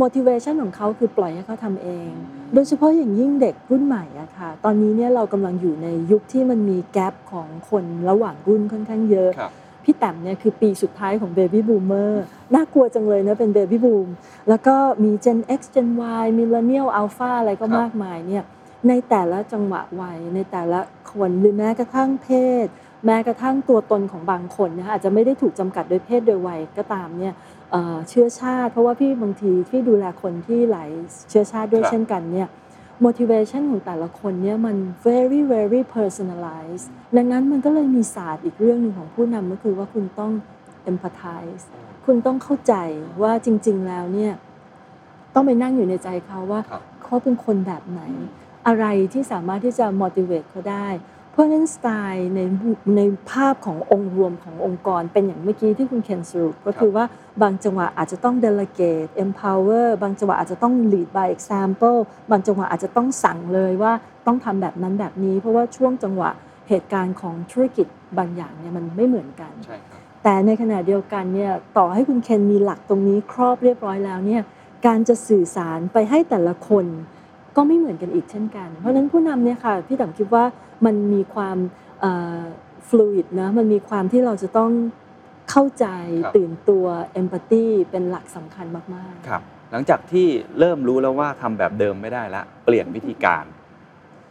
[0.00, 2.10] motivation ของเขาคือปล่อยให้เขาทำเอง
[2.54, 9.52] โดยเฉพาะอย่างยิ่งเด็กรุ่นใหม่อะค่ะ ตอนนี้เนี่ยเรากำลังอยู่ในยุคที่มันมีแกลบของคนระหว่างรุ่นค่อนข้างเยอะครับ
[9.84, 12.12] พี่แต้มเนี่ยคือปีสุดท้ายของ Baby Boomer
[12.54, 14.08] น่ากลัวจังเลยนะเป็น Baby Boom
[14.48, 15.88] แล้วก็มี Gen X Gen
[16.22, 18.44] Y Millennial Alpha อะไรก็ครับมากมายเนี่ย
[18.88, 20.80] ในแต่ละจังหวะวัยในแต่ละ
[21.12, 22.28] คนหรือแม้กระทั่งเพ
[22.64, 22.66] ศ
[23.06, 27.34] แม้กระทั่งตัวตนของบางคนนะคะอาจจะไม่ได้ถูกจำกัดโดยเพศโดยวัยก็ตามเนี่ย
[27.70, 30.90] เอ่อเชื้อชาติ เพราะว่าพี่บางทีที่ดูแลคนที่หลาย
[31.30, 32.48] เชื้อชาติด้วยครับเช่นกันเนี่ย
[33.04, 34.76] motivation ของแต่ละคนเนี่ยมัน
[35.08, 40.32] very very personalized ดังนั้นมันก็เลยมีศาสตร์อีกเรื่องหนึ่งของผู้นำก็คือว่าคุณต้อง
[40.90, 41.64] empathize
[42.04, 42.74] คุณต้องเข้าใจ
[43.22, 44.32] ว่าจริง ๆ แล้วเนี่ย
[45.34, 48.02] ต้องไปนั่งอยู่ในใจเขาว่าครับเขาเป็นคนแบบไหน
[48.66, 50.88] อะไรที่สามารถที่จะ motivate เขาได้
[51.19, 52.40] เพ ราะฉะนั้นสไตล์ใน
[52.96, 53.00] ใน
[53.30, 57.04] ภาพขององค์รวมขององค์กรเป็นอย่างเมื่อกี้ที่คุณเคนสรุปก็คือว่า
[57.42, 61.98] บางจังหวะอาจจะต้อง delegate empower บางจังหวะอาจจะต้อง lead by example
[62.30, 63.92] บางจังหวะอาจจะต้องสั่งเลยว่า
[64.26, 66.30] ต้องทำแบบนั้นแบบนี้ เพราะว่าช่วงจังหวะ
[66.68, 67.86] เหตุการณ์ของธุรกิจ
[68.18, 74.42] บางอย่างเนี่ยมันไม่เหมือนกันใช่ครับแต่ในขณะเดียวกันเนี่ยต่อให้คุณเคนมีหลักตรงนี้ครอบเรียบร้อยแล้วเนี่ย
[74.86, 76.86] การจะสื่อสารไปให้แต่ละคน
[77.56, 80.44] ก็ไม่เหมือนกันอีกเช่นกัน เพราะฉะนั้นผู้นำเนี่ยค่ะพี่ต๋มคิดว่า
[80.86, 81.58] มันมีความ
[82.88, 84.70] ฟลูอิดนะมันมีความที่เราจะต้อง
[85.50, 85.86] เข้าใจ
[86.24, 90.26] ครับตื่นตัวเอมพัตตีเป็นหลักสำคัญมากๆครับหลังจากที่
[90.58, 93.44] เริ่มรู้แล้วว่าทำแบบเดิมไม่ได้แล้วเปลี่ยนวิธีการ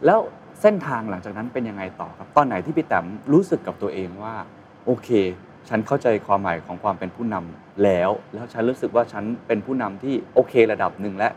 [0.06, 0.20] แล้ว
[0.62, 4.34] เส้นทางหลังจากนั้นเป็นยังไงต่อครับ ตอนไหนที่พี่แต้มรู้สึกกับตัวเองว่า
[4.86, 5.08] โอเค
[5.68, 11.30] ฉันเข้าใจความหมายของความเป็นผู้นำแล้ว แล้วฉันรู้สึกว่าฉันเป็นผู้นำที่โอเคระดับหนึ่งและ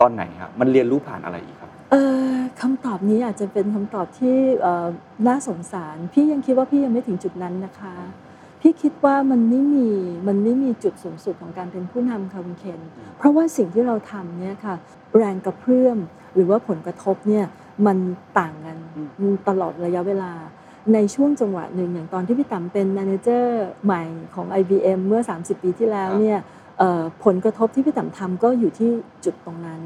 [0.00, 4.86] ตอนไหนครับมันเรียนรู้ผ่านอะไรอีกครับเอ่อคำตอบนี้อาจจะเป็นคำตอบที่เอ่อ
[5.26, 7.94] น่าสงสาร พี่ยังคิดว่าพี่ยังไม่ถึงจุดนั้นนะคะ
[8.60, 9.88] พี่คิดว่ามันไม่มี
[10.28, 12.80] มันไม่มีจุดสูงสุดของการเป็นผู้นำค่ะคุณเคน
[13.18, 14.74] เพราะว่าสิ่งที่เราทำเนี่ยค่ะ
[15.16, 15.98] แรงกระเพื่อม
[16.34, 17.44] หรือว่าผลกระทบเนี่ย
[17.86, 17.98] มัน
[18.38, 18.76] ต่างกัน
[19.48, 20.32] ตลอดระยะเวลา
[20.94, 24.02] ในช่วงจังหวะหนึ่งอย่างตอนที่พี่ต๋ำเป็นแมเนเจอร์ใหม่
[24.34, 26.59] ของ IBM เมื่อ 30 ปีที่แล้วเนี่ยเอ่อ
[27.24, 28.90] ผลกระทบที่พี่ต๋ำทำก็อยู่ที่
[29.24, 29.80] จุดตรงนั้น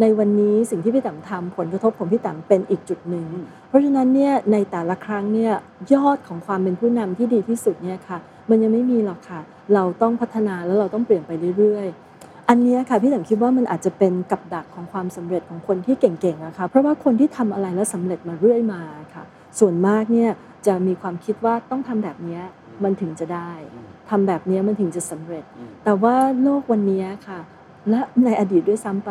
[0.00, 3.26] ในวันนี้สิ่งที่พี่ต๋ำทำผลกระทบของพี่ต๋ำเป็นอีกจุดหนึ่ง
[3.68, 5.52] เพราะฉะนั้นเนี่ยในแต่ละครั้งเนี่ย
[5.94, 8.18] ยอดของความเป็นผู้นำที่ดีที่สุดเนี่ยค่ะ
[8.50, 9.40] มันยังไม่มีหรอกค่ะ
[9.74, 18.80] เราต้องพัฒนาแล้วเราต้องเปลี่ยนไปเรื่อยๆ อันเนี้ยค่ะพี่ต๋ำคิดว่ามันอาจจะเป็นกับดักของความสำเร็จของคนที่เก่งๆอะค่ะเพราะว่าคนที่ทำอะไรแล้วสำเร็จมาเรื่อยมา
[19.14, 19.24] ค่ะ
[19.58, 20.30] ส่วนมากเนี่ย
[20.66, 22.42] จะมีความคิดว่าต้องทำแบบเนี้ย
[22.84, 23.50] มันถึงจะได้
[24.10, 25.44] ทำแบบเนี้ยมันถึงจะสำเร็จ
[25.84, 27.40] แต่ว่าโลกวันนี้ค่ะ
[27.90, 29.10] และในอดีตด้วยซ้ำไป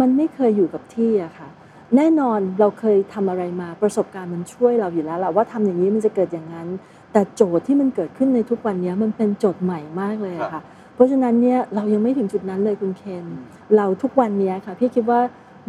[0.00, 1.48] มันไม่เคยอยู่กับที่อะค่ะ
[1.96, 6.68] แน่นอนเราเคยทำอะไรมาประสบการณ์มันช่วยเราอยู่แล้วแหละว่าทำอย่างนี้มันจะเกิดอย่างนั้น
[7.12, 10.62] แต่โจทย์ที่มันเกิดขึ้นในทุกวันนี้มันเป็นโจทย์ใหม่มากเลยอะค่ะ
[10.94, 13.24] เพราะฉะนั้นเนี่ยเรายังไม่ถึงจุดนั้นเลยคุณเคน
[13.76, 15.20] เราทุกวันนี้ค่ะพี่คิดว่า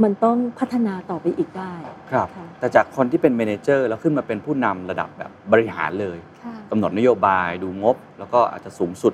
[0.03, 1.73] มันต้องพัฒนาต่อไปอีกได้
[2.12, 9.13] ครับค่ะแต่จากคนที่เป็นเมเนเจอร์แล้วขึ้นมาเป็นผู้นำระดับแบบบริหารเลยค่ะกำหนดนโยบายดูงบ แล้วก็อาจจะสูงสุด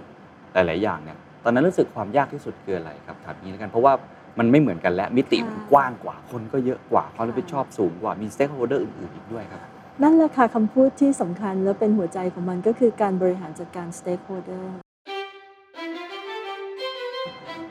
[0.54, 3.94] หลาย ๆ อย่างเนี่ยตอนนั้นรู้สึกความยากที่สุดคืออะไรครับถามนี้แล้วกันเพราะว่า
[4.40, 9.62] มันไม่เหมือนกันและมิติมันกว้างกว่าคนก็เยอะกว่าความรับผิดชอบสูงกว่ามีสเต็กโฮเดอร์อื่น ๆ อีกด้วยครับ
[10.04, 14.85] นั่นแหละค่ะคำพูดที่สำคัญและเป็นหัวใจของมันก็คือการบริหารจัดการ stakeholder เพร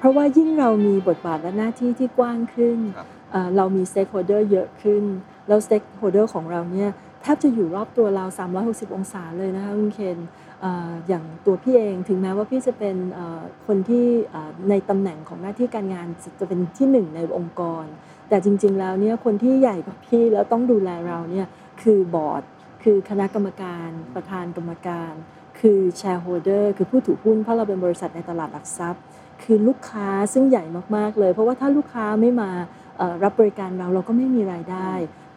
[0.09, 5.05] าะว่ายิ่งเรามีบทบาทและหน้าที่ที่กว้างขึ้นครับเอ่อเรามี stakeholder เยอะขึ้น
[5.49, 6.91] แล้ว stakeholder ของเราเนี่ย
[7.23, 8.25] แทบจะอยู่รอบตัวเรา
[8.61, 10.19] 360 องศาเลยนะคะคุณเคน
[10.61, 17.85] เอ่ออย่างตัวพี่เองถึงแม้ว่าพี่จะเป็นเอ่อคนที่เอ่อในตำแหน่งของหน้าที่การงานจะจะเป็นที่หนึ่งในองค์กร
[18.29, 21.47] แต่จริง ๆ แล้วเนี่ยคนที่ใหญ่กว่าพี่แล้วต้องดูแลเราเนี่ย
[21.83, 22.43] คือบอร์ด
[22.83, 25.13] คือคณะกรรมการ ประธานกรรมการ
[25.61, 29.03] คือ shareholder คือผู้ถือหุ้นเพราะเราเป็นบริษัทในตลาดหลักทรัพย์
[29.43, 30.65] คือลูกค้าซึ่งใหญ่
[30.97, 32.51] มากๆเลย เพราะว่าถ้าลูกค้าไม่มา
[32.99, 34.91] เอ่อรับบริการเราเราก็ไม่มีรายได้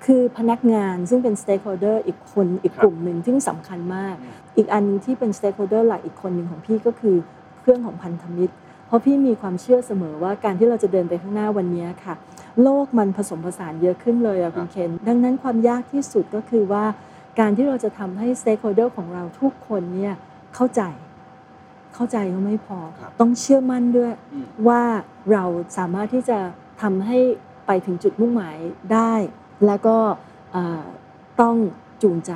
[0.05, 4.15] คือพนักงานซึ่งเป็น stakeholder อีกคนอีกครับกลุ่มหนึ่งที่สำคัญมาก
[4.57, 7.15] อีกอันหนึงที่เป็น stakeholder หลักอีกคนหนึ่งของพี่ก็คือ
[7.59, 8.53] เครื่องของพันธมิตร
[8.87, 12.13] เพราะพี่มีความเชื่อเสมอว่าการที่เราจะเดินไปข้างหน้าวันนี้ค่ะ
[12.63, 16.83] โลกมันผสมผสานเยอะขึ้นเลยอะคุณเคนดังนั้นความยากที่สุดก็คือว่า
[17.39, 20.13] การที่เราจะทำให้ stakeholder ของเราทุกคนเนี่ย
[20.55, 20.81] เข้าใจ
[21.97, 24.83] เข้าใจก็ไม่พอ ครับต้องเชื่อมั่นด้วยอืม ว่า
[25.31, 25.43] เรา
[25.77, 26.39] สามารถที่จะ
[26.81, 27.17] ทำให้
[27.67, 28.57] ไปถึงจุดมุ่งหมาย
[28.93, 29.13] ได้
[29.65, 29.97] แล้วก็
[30.51, 30.83] เอ่อ
[31.41, 31.55] ต้อง
[32.03, 32.31] จูงใจ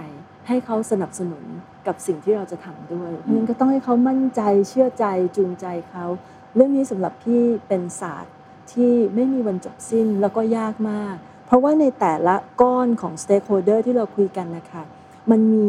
[0.47, 1.43] ให้เขาสนับสนุน
[1.88, 5.06] กับสิ่งที่เราจะทำด้วยเพราะฉะนั้นก็ต้องให้เขามั่นใจเชื่อใจ
[5.38, 6.06] จูงใจเขา
[6.56, 8.34] เรื่องนี้สำหรับพี่เป็นศาสตร์
[8.71, 14.84] ที่ไม่มีวันจบสิ้นแล้วก็ยากมาก เพราะว่าในแต่ละก้อนของ stakeholder ที่เราคุยกันนะคะ
[15.32, 15.67] มันมี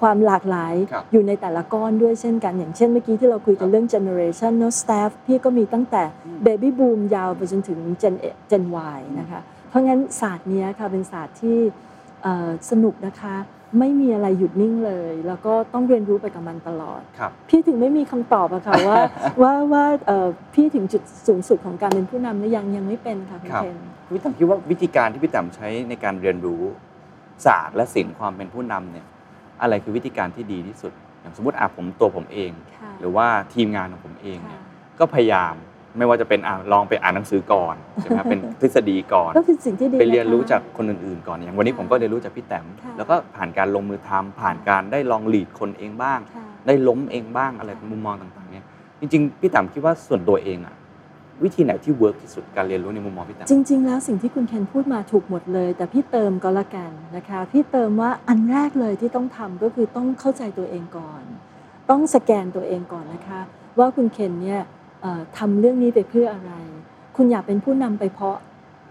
[0.00, 6.02] ความหลากหลายครับอยู่ในแต่ละก้อนด้วยเช่นกัน อย่างเช่นเมื่อกี้ที่เราคุยกันเรื่อง generation เนอะ staff พี่ก็มีตั้งแต่
[6.46, 8.14] baby boom ยาวไปจนถึง gen
[8.50, 8.64] gen
[8.96, 11.58] Y นะคะเพราะงั้นศาสตร์เนี้ยค่ะเป็นศาสตร์ที่
[12.22, 13.36] เอ่อสนุกนะคะ
[13.78, 18.98] ไม่มีอะไรหยุดนิ่งเลย แล้วก็ต้องเรียนรู้ไปกับมันตลอดครับพี่ถึงไม่มีคำตอบอะค่ะว่า
[19.42, 23.76] ว่าว่าเอ่อพี่ถึงจุดสูงสุดของการเป็นผู้นำหรือยังยังไม่เป็นค่ะคุณครับเคน
[24.14, 26.62] พี่แต้มคิดว่าวิธีการที่พี่แต้มใช้ในการเรียนรู้
[27.46, 29.06] ศาสตร์และศิลป์ความเป็นผู้นำเนี่ย
[29.62, 34.62] อะไรคือวิธีการที่ดีที่สุด อย่างสมมติอะผมตัวผมเองค่ะหรือว่าทีมงานของผมเองค่ะเนี่ย
[34.98, 35.54] ก็พยายาม
[35.98, 48.64] ไม่ว่าจะเป็นอะลองไปอ่านหนังสือก่อนใช่ไหมเป็นทฤษฎีก่อนก็คือสิ่งที่ดีไปเรียนรู้ะคะจากคนอื่นๆก่อนอย่างวันนี้ผมก็เรียนรู้จากพี่แต้มค่ะแล้วก็ผ่านการลงมือทำผ่านการได้ลองหลีดคนเองบ้างค่ะได้ล้มเองบ้างอะไรมุมมองต่างๆเนี่ย
[49.00, 50.74] จริงๆพี่แต้มคิดว่าส่วนตัวเองอะ
[51.44, 61.22] วิธีไหนที่เวิร์กที่สุดการเรียนรู้ในมุมมองพี่แต้มจริง ๆ แล้วสิ่งที่คุณเคนพูดมาถูกหมดเลย แต่พี่เติมก็แล้วกันนะคะพี่เติมว่าอันแรกเลยที่ต้องทำก็คือต้องเข้าใจตัวเองก่อน
[61.90, 63.40] ต้องสแกนตัวเองก่อนนะคะ
[63.78, 64.60] ว่าคุณเคนเนี่ย
[65.02, 66.52] เอ่อทำเรื่องนี้ไปเพื่ออะไร
[67.16, 68.36] คุณอยากเป็นผู้นำไปเพราะ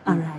[0.07, 0.29] อะไร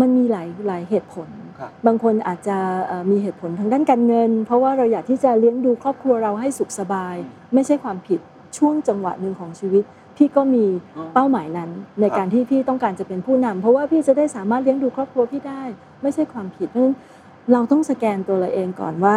[0.00, 1.28] มันมีหลายหลายเหตุผล
[1.58, 7.16] ครับบางคนอาจจะเอ่อมีเหตุผลทางด้านการเงิน เพราะว่าเราอยากที่จะเลี้ยงดูครอบครัวเราให้สุขสบาย
[7.54, 8.20] ไม่ใช่ความผิด
[8.58, 9.84] ช่วงจังหวะหนึ่งของชีวิต
[10.16, 10.64] พี่ก็มี
[10.96, 15.62] อ๋อเป้าหมายนั้น ในครับการที่พี่ต้องการจะเป็นผู้นำเพราะว่าพี่จะได้สามารถเลี้ยงดูครอบครัวพี่ได้
[16.02, 16.96] ไม่ใช่ความผิดเพราะฉะนั้น
[17.52, 19.16] เราต้องสแกนตัวเราเองก่อนว่า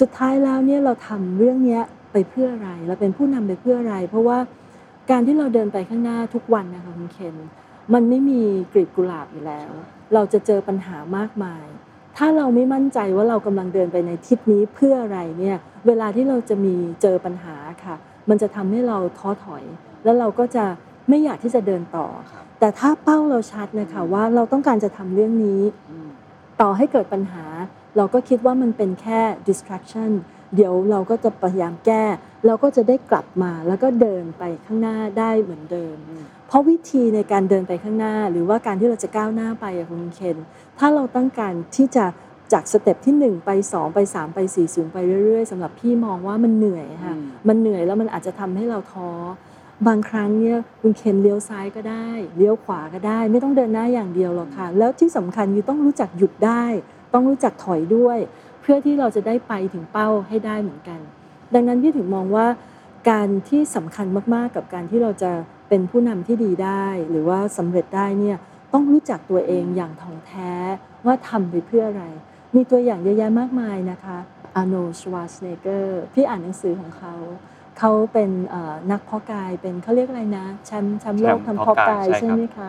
[0.00, 4.38] สุดท้ายแล้วเนี่ยเราทำเรื่องเนี้ยไปเพื่ออะไรเราเป็นผู้นำไปเพื่ออะไร เพราะว่า
[5.10, 7.34] การที่เราเดินไปข้างหน้าทุกวันนะคะคุณเคน
[7.94, 8.40] มันไม่มี
[8.72, 9.70] กลีบกุหลาบอยู่แล้ว
[10.14, 11.64] เราจะเจอปัญหามากมาย
[12.16, 17.96] ถ้าเราไม่มั่นใจว่าเรากำลังเดินไปในทิศนี้เพื่ออะไรเนี่ยเวลาที่เราจะมีเจอปัญหาค่ะ
[18.28, 19.64] มันจะทำให้เราท้อถอย
[20.04, 20.64] แล้วเราก็จะ
[21.08, 25.62] ไม่อยากที่จะเดินต่อครับแต่ถ้าเป้าเราชัดนะคะว่าเราต้องการจะทำเรื่องนี้
[26.60, 27.44] ต่อให้เกิดปัญหา
[27.96, 30.10] เราก็คิดว่ามันเป็นแค่ distraction
[30.54, 32.04] เดี๋ยวเราก็จะพยายามแก้
[32.46, 35.96] เราก็จะได้กลับมาแล้วก็เดินไปข้างหน้าได้เหมือนเดิม
[36.48, 40.36] เพราะวิธีในการเดินไปข้างหน้า หรือว่าการที่เราจะก้าวหน้าไปอะคุณเคน
[40.78, 42.04] ถ้าเราต้องการที่จะ
[42.52, 49.10] จากสเต็ปที่ 1 ไป 2 ไป 3 ไป4สูงไปเรื่อย ๆสำหรับพี่มองว่ามันเหนื่อยค่ะอืมมันเหนื่อยแล้วมันอาจจะทำให้เราท้อ
[49.86, 56.64] บางครั้งเนี่ยคุณเคนเลี้ยวซ้ายก็ได้เลี้ยวขวาก็ได้ ไม่ต้องเดินหน้าอย่างเดียวหรอกค่ะ แล้วที่สำคัญคือต้องรู้จักหยุดได้
[57.14, 58.18] ต้องรู้จักถอยด้วย
[58.60, 61.00] เพื่อที่เราจะได้ไปถึงเป้าให้ได้เหมือนกัน
[61.54, 62.46] ดังนั้นพี่ถึงมองว่า
[63.10, 65.32] การที่สำคัญมากๆกับการที่เราจะ
[65.68, 68.36] เป็นผู้นำที่ดีได้ หรือว่าสำเร็จได้เนี่ย
[68.72, 70.52] ต้องรู้จักตัวเองอย่างถ่องแท้
[71.06, 72.04] ว่าทำไปเพื่ออะไร
[72.54, 74.18] มีตัวอย่างเยอะแยะมากมายนะคะ
[74.56, 77.14] อาโนชวาสเนเกอร์พี่อ่านหนังสือของเขา
[77.80, 82.68] เขาเป็นเอ่อนักเพาะกายเป็นเขาเรียกอะไรนะแชมป์แชมป์โลกแชมป์ทำเพาะกากเพาะายยใช่ใช่ครับไหมคะ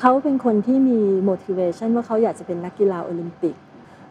[0.00, 3.54] เขาเป็นคนที่มี motivation ว่าเขาอยากจะเป็นนักกีฬาโอลิมปิก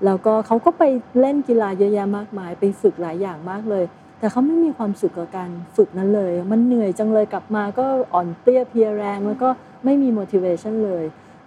[0.05, 0.83] แล้วก็เขาก็ไป
[1.19, 3.83] เล่นกีฬาเยอะแยะมากมาย ไปฝึกหลายอย่างมากเลย
[4.19, 9.49] แต่เขาไม่มีความสุขกับการฝึกนั้นเลย มันเหนื่อยจังเลยกลับมาก็อ่อนเปรี้ยเพลียแรงแล้วก็
[9.85, 11.03] ไม่มี motivation เลย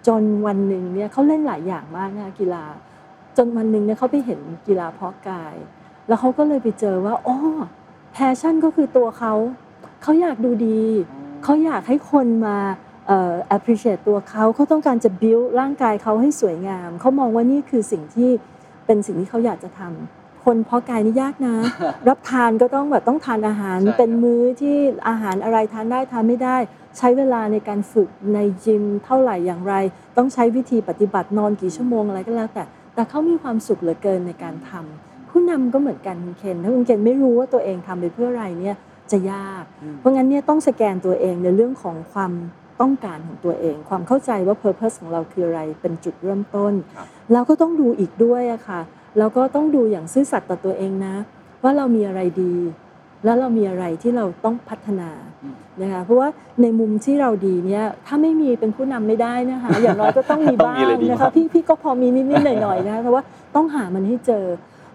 [0.07, 2.63] จนวันหนึ่งเนี่ยเขาเล่นหลายอย่างมากนะคะกีฬา
[3.37, 5.55] จนวันหนึ่งเนี่ยเขาไปเห็นกีฬาเพาะกาย
[6.07, 7.37] แล้วเขาก็เลยไปเจอว่าอ๋อ
[7.78, 9.33] แพชชั่นก็คือตัวเขา
[10.01, 10.81] เขาอยากดูดี
[11.43, 12.57] เขาอยากให้คนมา
[13.07, 18.29] เอ่อ appreciate ตัวเขาเขาต้องการจะ build ร่างกายเขาให้สวยงาม เขามองว่านี่คือสิ่งที่
[18.85, 21.55] เป็นสิ่งที่เขาอยากจะทำคนเพาะกายนี่ยากนะ
[22.09, 24.77] รับทานก็ต้องแบบต้องทานอาหาร ใช่ครับเป็นมื้อที่
[25.07, 26.57] อาหารอะไรทานได้ทานไม่ได้
[26.97, 29.73] ใช้เวลาในการฝึกในยิมเท่าไหร่อย่างไร
[30.17, 35.08] ต้องใช้วิธีปฏิบัตินอนกี่ชั่วโมงอะไรก็แล้วแต่ แต่เขามีความสุขเหลือเกินในการทำ
[35.39, 38.75] ผู้นำก็เหมือนกันคุณเคนถ้าคุณเคนไม่รู้ว่าตัวเองทำไปเพื่ออะไรเนี่ย
[39.11, 39.63] จะยาก
[39.99, 42.31] เพราะงั้นเนี่ยต้องสแกนตัวเองในเรื่องของความ
[42.81, 48.81] ต้องการของตัวเอง ความเข้าใจว่า Purpose ของเราคืออะไรเป็นจุดเริ่มต้นครับแล้วก็ต้องดูอีกด้วยอะค่ะ
[49.17, 51.15] แล้วก็ต้องดูอย่างซื่อสัตย์ต่อตัวเองนะ
[51.63, 52.55] ว่าเรามีอะไรดี
[53.25, 55.09] แล้วเรามีอะไรที่เราต้องพัฒนา
[55.43, 56.27] อืมนะคะเพราะว่า
[56.61, 63.23] ในมุมที่เราดีเนี่ยถ้าไม่มีเป็นผู้นำไม่ได้นะคะอย่างน้อยก็ต้องมีต้องบ้ามีอะไรงดีนะบ้าคะงพี่พี่ก็พอมีนิดๆหน่อยๆนะคะแต่ว่า
[63.55, 64.43] ต้องหามันให้เจอ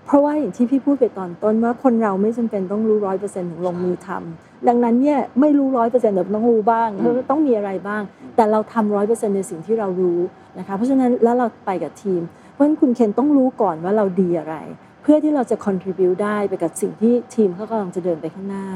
[0.06, 8.02] เพราะว่าอย่างที่พี่พูดไปตอนต้นว่าคนเราไม่จำเป็นต้องรู้ร้อยเปอร์เซ็นต์ถึงลงมือทำดังนั้นเนี่ยไม่รู้ร้อยเปอร์เซ็นต์แต่ต้องรู้บ้างอืมต้องมีอะไรบ้าง
[8.36, 10.20] แต่เราทำร้อยเปอร์เซ็นต์ในสิ่งที่เรารู้
[10.58, 14.56] นะคะเพราะฉะนั้นแล้วเราไปกับทีม เพราะฉะนั้นคุณเคนต้องรู้ก่อนว่าเราดีอะไร
[15.02, 18.66] เพื่อที่เราจะ contribute ได้ไปกับสิ่งที่ทีมเขากำลังจะเดินไปข้างหน้า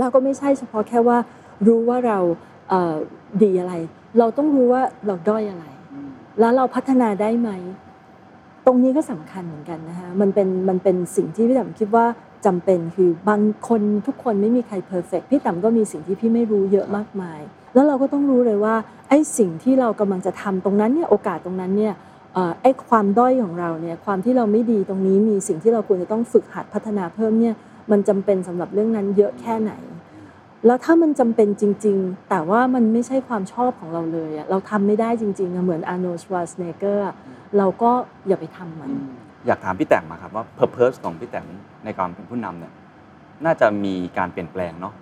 [0.00, 1.18] เราก็ไม่ใช่เฉพาะแค่ว่า
[1.66, 2.18] รู้ว่าเรา
[2.68, 2.94] เอ่อ
[3.42, 3.74] ดีอะไร
[4.18, 5.64] เราต้องรู้ว่าเราด้อยอะไร
[6.40, 7.50] แล้วเราพัฒนาได้ไหม
[8.66, 12.06] ตรงนี้ก็สำคัญเหมือนกันนะคะมันเป็นมันเป็นสิ่งที่พี่ต๋มคิดว่า
[12.46, 17.40] จำเป็นคือบางคนทุกคนไม่มีใครเพอร์เฟกพี่ต๋มก็มีสิ่งที่พี่ไม่รู้เยอะมากมาย
[17.74, 18.74] แล้วเราก็ต้องรู้เลยว่า
[19.08, 21.94] ไอ้สิ่งที่เรากำลังจะทำตรงนั้นเนี่ยโอกาสตรงนั้นเนี่ย
[22.36, 27.54] ออไอ้ความด้อยของเราเนี่ยความที่เราไม่ดีตรงนี้มีสิ่งที่เราควรจะต้องฝึกหัดพัฒนาเพิ่มเนี่ย
[27.90, 29.72] มันจำเป็นสำหรับเรื่องนั้นเยอะแค่ไหน
[30.66, 37.04] แล้วถ้ามันจำเป็นจริง ๆ แต่ว่ามันไม่ใช่ความชอบของเราเลยอะเราทำไม่ได้จริงๆอะเหมือนอาร์โนชวาสเนเกอร์
[37.58, 37.90] เราก็
[38.28, 38.90] อย่าไปทำมัน
[39.46, 41.46] อยากถามพี่แต้มมาครับว่า Purpose ของพี่แต้ม
[41.84, 42.72] ในการเป็นผู้นำเนี่ย
[43.44, 44.94] น่าจะมีการเปลี่ยนแปลงเนาะ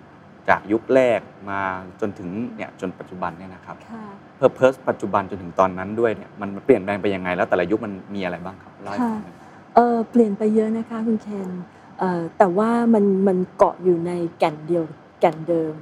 [0.49, 1.21] จากยุคแรก
[1.51, 1.61] มา
[2.01, 4.07] จนถึงเนี่ยจนปัจจุบันเนี่ยนะครับค่ะ
[4.41, 9.35] Purpose ปัจจุบันจนถึงตอนนั้นด้วยเนี่ยมันเปลี่ยนแปลงไปยังไง แล้วแต่ละยุคมันมีอะไรบ้างครับเล่าให้ฟังหน่อย
[9.75, 11.49] เออเปลี่ยนไปเยอะนะคะคุณเคน
[11.99, 14.85] เอ่อแต่ว่ามันมันเกาะอยู่ในแก่นเดียว
[15.23, 15.75] แก่นเดิม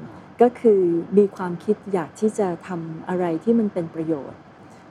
[0.42, 0.80] ก็คือ
[1.18, 4.38] มีความคิดอยากที่จะทำอะไรที่มันเป็นประโยชน์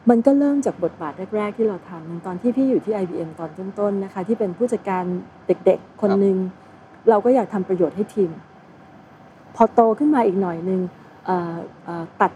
[0.09, 5.03] มันก็เริ่มจากบทบาทแรก ๆ ที่เราทำตอนที่พี่อยู่ที่ IBM ตอนต้นๆนะคะที่เป็นผู้จัดการ
[5.47, 6.38] เด็กๆ คนหนึ่ง
[7.09, 8.31] เราก็อยากทำประโยชน์ให้ทีม
[9.55, 10.81] พอโตขึ้นมาอีกหน่อยหนึ่ง
[11.25, 12.31] เอ่อเอ่อตัด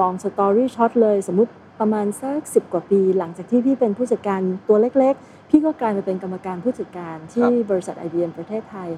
[0.00, 8.88] ลองสตอรี่ช็อตเลย สมมุติประมาณสักสิบกว่าปี หลังจากที่พี่เป็นผู้จัดการตัวเล็ก ๆ พี่ก็กลายมาเป็นกรรมการผู้จัดการที่บริษัท IBM ประเทศไทย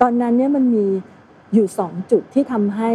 [0.00, 0.86] ตอนนั้นเนี่ยมันมี
[1.54, 2.90] อยู่ 2 จุดที่ทำให้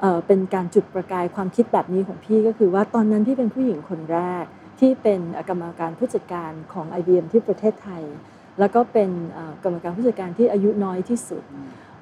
[0.00, 4.44] เอ่อเป็นการจุดประกายความคิดแบบนี้ของพี่ก็คือว่าตอนนั้นพี่เป็นผู้หญิงคนแรก
[4.80, 8.02] ที่เป็นกรรมการผู้จัดการของ IBM ที่ประเทศไทย
[8.60, 9.10] แล้วก็เป็น
[9.64, 11.42] กรรมการผู้จัดการที่อายุน้อยที่สุด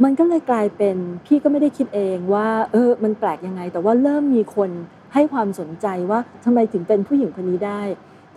[0.04, 4.70] มันก็เลยกลายเป็นพี่ก็ไม่ได้คิดเองว่าเออมันแปลกยังไง แต่ว่าเริ่มมีคน
[5.14, 7.82] ให้ความสนใจว่าทำไมถึงเป็นผู้หญิงคนนี้ได้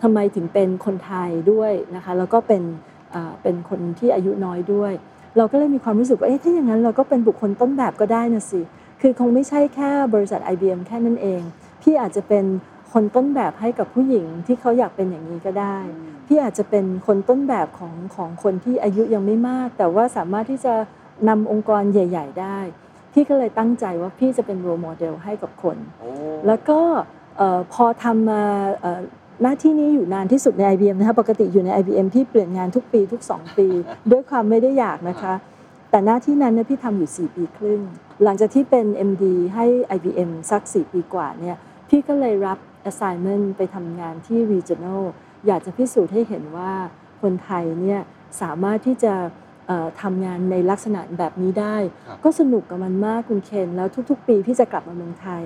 [0.02, 2.62] ทำไมถึงเป็นคนไทยด้วยนะคะแล้วก็เป็น
[3.42, 4.92] เป็นคนที่อายุน้อยด้วย
[5.36, 8.60] เราก็เลยมีความรู้สึกว่าเอ๊ะถ้าอย่างนั้นเราก็เป็นบุคคลต้นแบบก็ได้นะสิ
[9.00, 11.40] คือคงไม่ใช่แค่บริษัท IBM แค่นั้นเอง
[11.82, 12.44] พี่อาจจะเป็น
[12.92, 15.78] คนต้นแบบให้กับผู้หญิงที่เขาอยากเป็นอย่างนี้ก็ได้
[16.26, 20.74] พี่อาจจะเป็นคนต้นแบบของของคนที่อายุยังไม่มาก แต่ว่าสามารถที่จะ
[21.28, 22.58] นำองค์กรใหญ่ ๆ ได้
[23.12, 25.76] พี่ก็เลยตั้งใจว่าพี่จะเป็นโรโมเดลให้กับคน
[26.46, 26.80] แล้วก็
[27.36, 28.42] เอ่อพอทำมา
[28.80, 29.00] เอ่อ
[29.42, 33.66] หน้าที่นี้อยู่นานที่สุดใน IBM นะคะปกติอยู่ใน IBM พี่เปลี่ยนงานทุกปีทุก 2 ปี
[34.10, 35.34] ด้วยความไม่ได้อยากนะคะ
[35.90, 37.80] แต่หน้าที่นั้นเนี่ยพี่ทำอยู่ 4 ปีครึ่ง
[38.24, 39.24] หลังจากที่เป็น MD
[39.54, 41.56] ให้ IBM สัก 4 ปีกว่าเนี่ย
[41.88, 42.58] พี่ก็เลยรับ
[42.90, 45.02] assignment ไปทำงานที่ regional
[45.46, 46.72] อยากจะพิสูจน์ให้เห็นว่า
[47.22, 48.00] คนไทยเนี่ย
[48.40, 49.14] สามารถที่จะ
[49.66, 51.76] เอ่อทำงานในลักษณะแบบนี้ได้
[52.08, 55.42] ครับก็สนุกกับมันมากคุณเคนแล้วทุก ๆ ปีพี่จะกลับมาเมืองไทย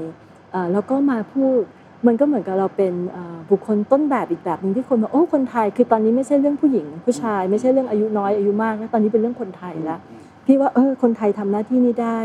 [0.52, 1.62] เอ่อแล้วก็มาพูด
[2.06, 9.98] มันก็เหมือนกับเราเป็นเอ่อบุคคลต้นแบบอีกแบบหนึ่งที่คนบอกโอ้คนไทย คือตอนนี้ไม่ใช่เรื่องผู้หญิงผู้ชาย ไม่ใช่เรื่องอายุน้อยอายุมากนะตอนนี้เป็นเรื่องคนไทยแล้ว
[10.46, 12.18] พี่ว่าเออคนไทยทำหน้าที่นี้ได้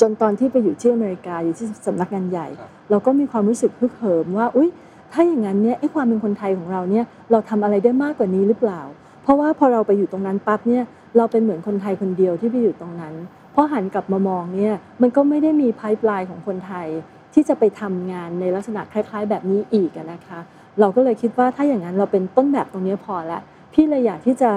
[0.00, 4.68] จนตอนที่ไปอยู่ที่อเมริกาอยู่ที่สำนักงานใหญ่ครับเราก็มีความรู้สึกฮึกเหิมว่าอุ้ย
[5.12, 8.80] ถ้าอย่างนั้นเนี่ยไอ้ความเป็นคนไทยของเราเนี่ยเราทำอะไรได้มากกว่านี้หรือเปล่า
[9.22, 10.82] เพราะว่าพอเราไปอยู่ตรงนั้นปั๊บเนี่ย
[11.16, 13.14] เราเป็นเหมือนคนไทยคนเดียวที่ไปอยู่ตรงนั้น
[13.54, 16.88] พอหันกลับมามองเนี่ยมันก็ไม่ได้มีไพป์ไลน์ของคนไทย
[17.34, 20.40] ที่จะไปทำงานในลักษณะคล้าย ๆ แบบนี้อีกอะนะคะ
[20.80, 23.40] เราก็เลยคิดว่าถ้าอย่างนั้นเราเป็นต้นแบบตรงนี้พอละ
[23.72, 24.50] พี่เลยอยากที่จะ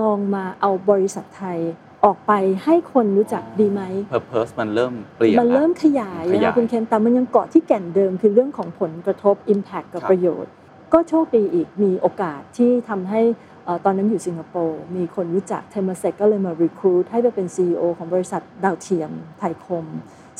[0.00, 1.58] ลองมาเอาบริษัทไทย
[2.04, 2.32] ออกไป
[2.64, 10.52] ให้คนรู้จักดีไหม purpose มันเริ่มเปลี่ยนมันแล้วเริ่มขยายขยายนะคะคุณเคนแต่มันยังเกาะที่แก่นเดิมคือเรื่องของผลกระทบ Impact กับครับประโยชน์
[10.92, 13.20] ก็โชคดีอีกมีโอกาสที่ทำให้
[13.64, 19.86] เอ่อตอนนั้นอยู่สิงคโปร์มีคนรู้จักเทมเซกก็เลยมา recruit ให้ไปเป็น CEO ของบริษัทดาวเทียมไทยคม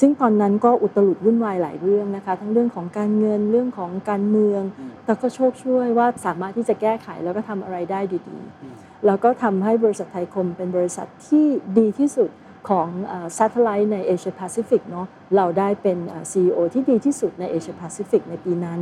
[0.01, 4.63] ซึ่งตอนนั้นก็อุตลุดวุ่นวายหลายเรื่องนะคะ ทั้งเรื่องของการเงินเรื่องของการเมือง
[5.05, 11.47] แต่ก็โชคช่วยว่าสามารถที่จะแก้ไขแล้วก็ทำอะไรได้ดีๆ แล้วก็ทำให้บริษัทไทยคมเป็นบริษัทที่
[11.79, 12.31] ดีที่สุด
[12.69, 18.81] ของเอ่อ satellite ในเอเชียแปซิฟิกเนาะเราได้เป็นเอ่อ CEO ที่ดีที่สุดในเอเชียแปซิฟิกในปีนั้น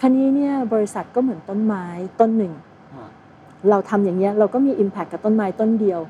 [0.00, 1.84] คราวนี้เนี่ยบริษัทก็เหมือนต้นไม้
[2.20, 2.52] ต้นหนึ่ง
[2.94, 3.08] อ่า
[3.70, 6.00] เราทำอย่างเงี้ยเราก็มี Impact กับต้นไม้ต้นเดียว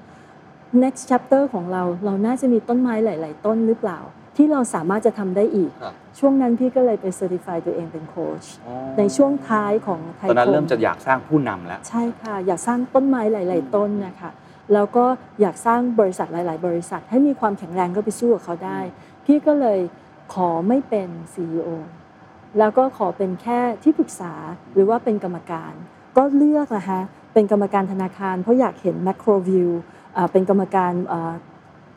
[0.82, 3.98] next chapter ของเราเราน่าจะมีต้นไม้หลาย ๆ ต้นหรือเปล่า
[4.36, 14.30] ที่เราสามารถจะทำได้อีกครับช่วงนั้นพี่ก็เลยไป certify ตัวเองเป็นโค้ชอ๋อในช่วงท้ายของไทยคมตอนนั้นเริ่มจะอยากสร้างผู้นำแล้ว ใช่ค่ะ อยากสร้างต้นไม้หลาย ๆ ต้นนะคะ
[14.72, 15.04] แล้วก็
[15.40, 18.78] อยากสร้างบริษัทหลาย ๆ บริษัท ให้มีความแข็งแรงก็ไปสู้กับเขาได้
[19.26, 19.80] พี่ก็เลย
[20.34, 21.68] ขอไม่เป็น CEO
[22.58, 24.32] แล้วก็ขอเป็นแค่ที่ปรึกษา
[24.74, 25.72] หรือว่าเป็นกรรมการ
[26.16, 27.00] ก็เลือกนะคะ
[27.34, 29.70] เป็นกรรมการธนาคาร เพราะอยากเห็น macro view
[30.16, 31.34] อ่าเป็นกรรมการอ่า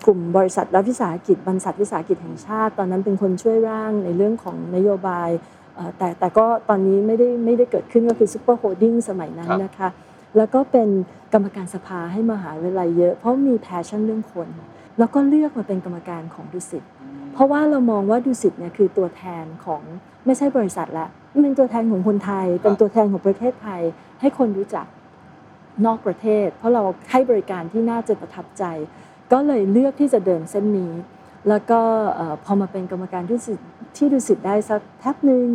[0.05, 5.29] กลุ่มบริษัทรัฐวิสาหกิจบรรษัทวิสาหกิจแห่งชาติ ตอนนั้นเป็นคนช่วยร่างในเรื่องของนโยบาย
[5.75, 9.89] เอ่อแต่แต่ก็ตอนนี้ไม่ได้ไม่ได้เกิดขึ้นก็คือ super holding สมัยนั้นครับนะคะ
[10.37, 10.89] แล้วก็เป็น
[11.33, 14.47] กรรมการสภาให้มหาวิทยาลัยเยอะ เพราะมี passion เรื่องคน
[14.99, 16.83] แล้วก็เลือกมาเป็นกรรมการของดุสิต
[17.33, 19.81] เพราะว่าเรามองว่าดุสิตเนี่ยคือตัวแทนของ
[20.25, 23.81] ไม่ใช่บริษัทละมันเป็นตัวแทนของคนไทย เป็นตัวแทนของประเทศไทย
[24.21, 24.85] ให้คนรู้จัก
[25.85, 28.63] นอกประเทศ เพราะเราให้บริการที่น่าจะประทับใจ
[29.33, 30.93] ก็เลยเลือกที่จะเดินเส้นนี้
[31.49, 31.79] แล้วก็
[32.15, 33.59] เอ่อพอมาเป็นกรรมการที่ดุสิต
[33.97, 35.45] ที่ดุสิตได้สักแทบหนึ่ง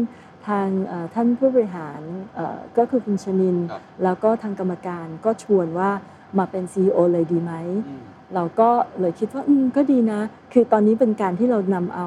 [0.49, 2.01] ทางเอ่อท่านผู้บริหาร
[2.35, 5.91] เอ่อก็คือคุณชนินครับแล้วก็ทางกรรมการก็ชวนว่า
[6.39, 7.53] มาเป็น CEO เลยดีไหม
[8.35, 10.21] เราก็เลยคิดว่าอืมก็ดีนะ
[10.53, 12.07] คือตอนนี้เป็นการที่เรานำเอา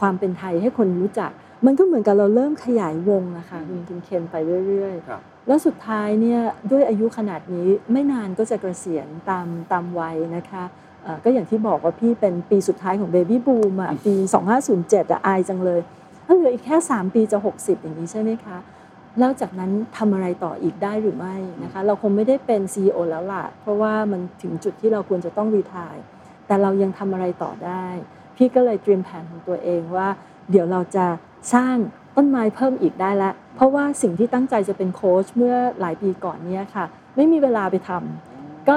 [0.00, 1.30] ความเป็นไทยให้คนรู้จัก
[1.66, 4.34] มันก็เหมือนกับเราเริ่มขยายวงนะคะคุณคุณเคนไป
[4.66, 10.89] เรื่อยครับๆแล้วสุดท้ายเนี่ยด้วยอายุขนาดนี้ไม่นานก็จะเกษียณตามตามวัยนะคะเอ่อ
[11.24, 14.14] ก็อย่างที่บอกว่าพี่เป็นปีสุดท้ายของเบบี้บูมอะปี
[14.62, 15.80] 2507อะอายจังเลย
[16.26, 18.58] ถ้าเหลืออีกแค่ 3 ปีจะ 60 อย่างนี้ใช่ไหมคะ
[19.18, 25.96] แล้วจากนั้นทำอะไรต่ออีกได้หรือไม่นะคะเราคงไม่ได้เป็น CEO แล้วล่ะเพราะว่ามันถึงจุดที่เราควรจะต้องรีทาย
[26.46, 27.86] แต่เรายังทำอะไรต่อได้
[28.36, 30.08] พี่ก็เลยเตรียมแผนของตัวเองว่า
[30.50, 31.06] เดี๋ยวเราจะ
[31.54, 31.76] สร้าง
[32.16, 36.84] ต้นไม้เพิ่มอีกได้ละเพราะว่าสิ่งที่ตั้งใจจะเป็นโค้ชเมื่อหลายปีก่อนเนี้ค่ะ
[37.16, 38.76] ไม่มีเวลาไปทำก็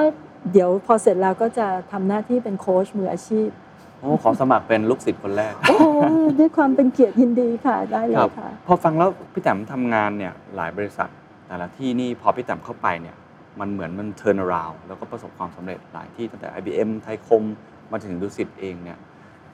[0.52, 3.48] เดี๋ยวพอเสร็จแล้วก็จะทำหน้าที่เป็นโค้ชมืออาชีพ
[4.00, 5.76] โอ้ขอสมัครเป็นลูกศิษย์คนแรกโอ้
[6.38, 11.08] ด้วยความเป็นเกียรติยินดีค่ะได้เลครัยบค่ะพอฟังแล้วพี่แต้มทำงานเนี่ยหลายบริษัท
[11.46, 13.16] แต่ละที่นี่พอพี่แต้มเข้าไปเนี่ย
[13.60, 17.42] มันเหมือนมันเทิร์นาราวแล้วก็ประสบความสำเร็จหลายที่ตั้งแต่ IBM ไทยคม
[17.92, 18.98] มาถึงดุสิตเองเนี่ย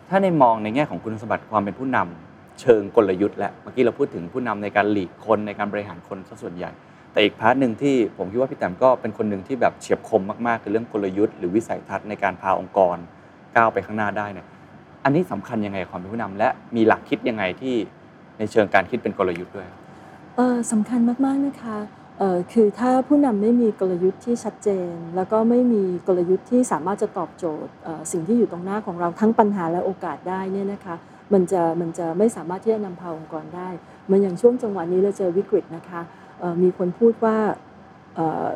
[0.09, 6.71] ถ้าในมองในแง่ของคุณสมบัติความเป็นผู้นำเชิงกลยุทธ์และเมื่อกี้เราพูดถึงผู้นำในการหลีกคนในการบริหารคนซะส่วนใหญ่
[7.13, 12.97] แต่อีก part หนึ่งที่ผมคิดว่าพี่แต้มก็เป็นคนหนึ่งที่แบบเฉียบคมมากๆคือเรื่องกลยุทธ์หรือวิสัยทัศน์ในการพาองค์กร
[13.57, 14.47] ก้าวไปข้างหน้าได้เนี่ย
[15.05, 17.75] อันนี้สำคัญยังไงความเป็นผู้นำและมีหลักคิดยังไงที่
[18.39, 19.67] ในเชิงการคิดเป็นกลยุทธ์ด้วย
[20.37, 21.79] เออสำคัญมากๆนะคะ
[22.19, 27.71] เออคือถ้าผู้นำไม่มีกลยุทธ์ที่ชัดเจน แล้วก็ไม่มีกลยุทธ์ที่สามารถจะตอบโจทย์
[28.13, 30.97] สิ่งที่อยู่ตรงหน้าของเราทั้งปัญหาและโอกาสได้เนี่ยนะคะ
[31.33, 33.69] มันจะมันจะไม่สามารถที่จะนำพาองค์กรได้
[34.11, 36.01] มือนอย่างช่วงจังหวะนี้เราเจอวิกฤตนะคะ
[36.63, 37.37] มีคนพูดว่า
[38.15, 38.49] เอ่อ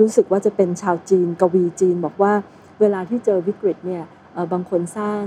[0.00, 2.32] รู้สึกว่าจะเป็นชาวจีนกวีจีน บอกว่า
[2.80, 5.22] เวลาที่เจอวิกฤตเนี่ยเอ่อบางคนสร้าง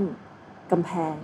[0.72, 1.16] กำแพง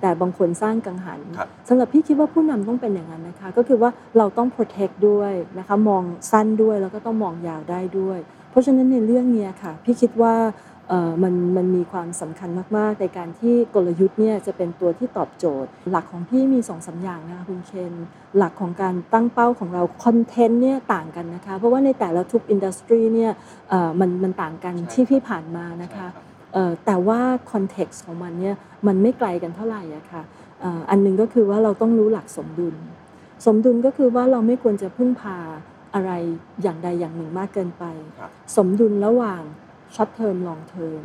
[0.00, 6.02] แต่บางคนสร้างกังหันครับสำหรับพี่คิดว่าผู้นำต้องเป็นอย่างนั้นนะคะ ก็คือว่าเราต้อง protect ด้วยนะคะมอง
[6.32, 8.18] สั้นด้วยแล้วก็ต้องมองยาวได้ด้วย
[8.50, 10.71] เพราะฉะนั้นในเรื่องเนี้ยค่ะ พี่คิดว่าเอ่อ
[11.22, 17.92] มันมันมีความสำคัญมาก ๆ ในการที่กลยุทธ์เนี่ยจะเป็นตัวที่ตอบโจทย์ หลักของพี่มีสองสามอย่างนะคะคุณเคน
[18.36, 23.32] หลักของการตั้งเป้าของเรา content เนี่ยต่างกันนะคะเพราะว่าในแต่ละทุก industry เนี่ย
[23.70, 26.24] เอ่อมันมันต่างกันใช่ที่พี่ผ่านมานะคะใช่ครับ
[26.54, 27.20] เอ่อแต่ว่า
[27.52, 28.54] context ของมันเนี่ย
[28.86, 30.22] มันไม่ไกลกันเท่าไหร่อะค่ะ
[30.60, 32.74] เอ่ออันหนึงก็คือว่าเราต้องรู้หลักสมดุล
[33.46, 35.38] สมดุลก็คือว่าเราไม่ควรจะพึ่งพา
[35.94, 36.12] อะไร
[36.62, 37.84] อย่างใดอย่างหนึ่งมากเกินไป
[38.18, 39.42] ครับสมดุลระหว่าง
[39.96, 41.02] short term long term ;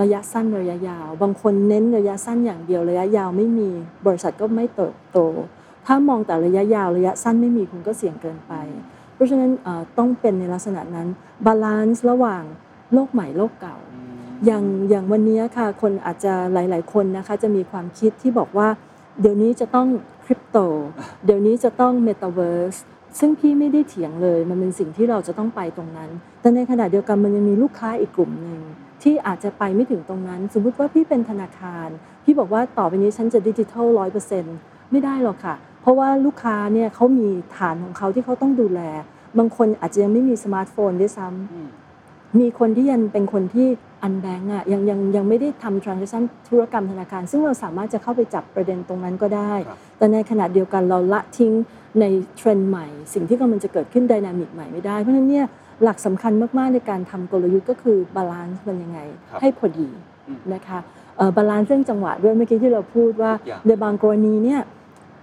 [0.00, 3.68] ระยะสั้นระยะยาว บางคนเน้นระยะสั้นอย่างเดียวระยะยาวไม่มี
[4.06, 5.18] บริษัทก็ไม่เติบโต
[5.86, 8.52] ถ้ามองแต่ระยะยาวระยะสั้นไม่มีคุณก็เสี่ยงเกินไป
[9.14, 9.50] เพราะฉะนั้น
[9.98, 11.08] ต้องเป็นในลักษณะนั้น
[11.46, 12.42] balance ระหว่าง
[12.92, 13.76] โลกใหม่โลกเก่า
[14.46, 18.68] อย่างอย่างวันนี้ค่ะคนอาจจะหลาย ๆ คนนะคะจะมีความคิดที่บอกว่า
[19.20, 19.88] เดี๋ยวนี้จะต้อง
[20.24, 20.58] คริปโต
[21.24, 22.76] เดี๋ยวนี้จะต้องเมตาเวิร์ส
[23.18, 26.10] ซึ่งพี่ไม่ได้เถียงเลย มันเป็นสิ่งที่เราจะต้องไปตรงนั้น
[26.40, 28.60] แต่ในขณะเดียวกันมันยังมีลูกค้าอีกกลุ่มหนึ่ง
[29.02, 31.88] ที่อาจจะไปไม่ถึงตรงนั้น สมมุติว่าพี่เป็นธนาคาร
[32.24, 34.56] พี่บอกว่าต่อไปนี้ฉันจะดิจิทัลร้อยเปอร์เซ็นต์
[34.90, 38.80] ไม่ได้หรอกค่ะ เพราะว่าลูกค้าเนี่ยเขามีฐานของเขาที่เขาต้องดูแล
[39.38, 43.68] บางคนอาจจะยังไม่มีสมาร์ทโฟนด้วยซ้ำมีคนที่ยังเป็นคนที่
[44.02, 51.52] unbanked อะยังยังยังไม่ได้ทำ transaction ธุรกรรมธนาคาร ซึ่งเราสามารถจะเข้าไปจับประเด็นตรงนั้นก็ได้ครับแต่ในขณะเดียวกันเราละทิ้ง
[52.00, 52.04] ใน
[52.36, 55.46] เทรนด์ใหม่ สิ่งที่กำลังจะเกิดขึ้น dynamic ใหม่ไม่ได้ เพราะฉะนั้นเนี่ย
[55.82, 59.88] หลักสำคัญมากๆในการทำกลยุทธ์ก็คือ balance มันยังไงครับให้พอดี
[60.28, 60.78] อืมนะคะ
[61.36, 64.60] บาลานซ์เรื่องจังหวะด้วยเมื่อกี้ที่เราพูดว่าทุกอย่างในบางกรณีเนี่ย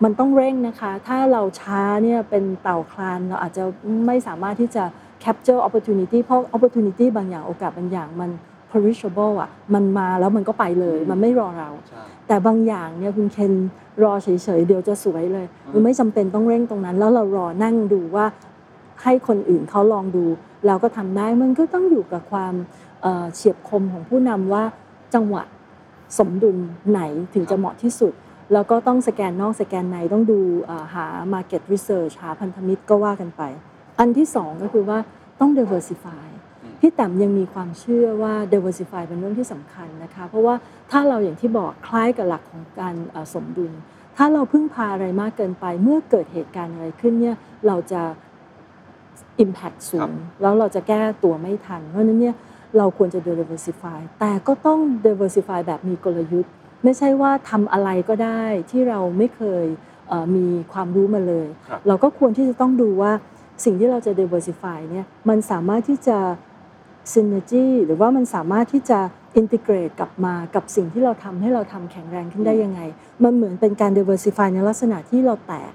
[0.04, 3.64] มันต้องเร่งนะคะ ถ้าเราช้าเนี่ยเป็นเต่าคลานเราอาจจะ
[4.06, 4.84] ไม่สามารถที่จะ
[5.24, 8.30] capture opportunity เพราะ opportunity บางอย่างโอกาสบางอย่างมัน
[8.76, 13.54] perishable อะมันมาแล้วมันก็ไปเลยมันไม่รอเราใช่แต่บางอย่างเนี่ยคุณเคน
[14.04, 14.28] รอเฉ
[14.60, 18.26] ยๆเดี๋ยวจะสวยเลย มันไม่จำเป็นต้องเร่งตรงนั้น แล้วเรารอนั่งดูว่า
[19.04, 20.26] ให้คนอื่นเขาลองดู
[20.68, 22.54] เราก็ทำได้มันก็ต้องอยู่กับความ
[23.02, 24.64] เอ่อเฉียบคมของผู้นำว่า
[25.14, 25.44] จังหวะ
[26.18, 26.58] สมดุล
[26.92, 27.02] ไหน
[27.34, 28.14] ถึงจะเหมาะที่สุด
[28.54, 33.42] แล้วก็ต้องสแกนนอกสแกนในต้องดูเอ่อหา market research หาพันธมิตรก็ว่ากันไป
[34.00, 35.00] อันที่สองก็คือว่า
[35.40, 36.26] ต้อง diversify
[36.86, 40.56] พี่แต้มยังมีความเชื่อว่า diversify เป็นเรื่องที่สำคัญนะคะ เพราะว่า
[40.92, 43.72] ถ้าเราอย่างที่บอกคล้ายกับหลักของการเอ่อสมดุล
[44.18, 47.36] ถ้าเราพึ่งพาอะไรมากเกินไป เมื่อเกิดเหตุการณ์อะไรขึ้นเนี่ย
[47.68, 48.02] เราจะ
[49.44, 52.36] impact สูครับงแล้วเราจะแก้ตัวไม่ทัน เพราะฉะนั้นเนี่ย
[52.78, 56.52] เราควรจะ diversify แต่ก็ต้อง diversify แบบมีกลยุทธ์
[56.84, 59.66] ไม่ใช่ว่าทำอะไรก็ได้ที่เราไม่เคย
[60.08, 63.12] เอ่อมีความรู้มาเลยครับเราก็ควรที่จะต้องดูว่า
[63.64, 66.20] สิ่งที่เราจะ diversify เนี่ยมันสามารถที่จะ
[67.14, 69.00] synergy หรือว่ามันสามารถที่จะ
[69.40, 72.82] integrate กลับมากับสิ่งที่เราทำให้เราทำแข็งแรงขึ้นได้ยังไง
[73.24, 75.72] มันเหมือนเป็นการ diversify ในลักษณะที่เราแตก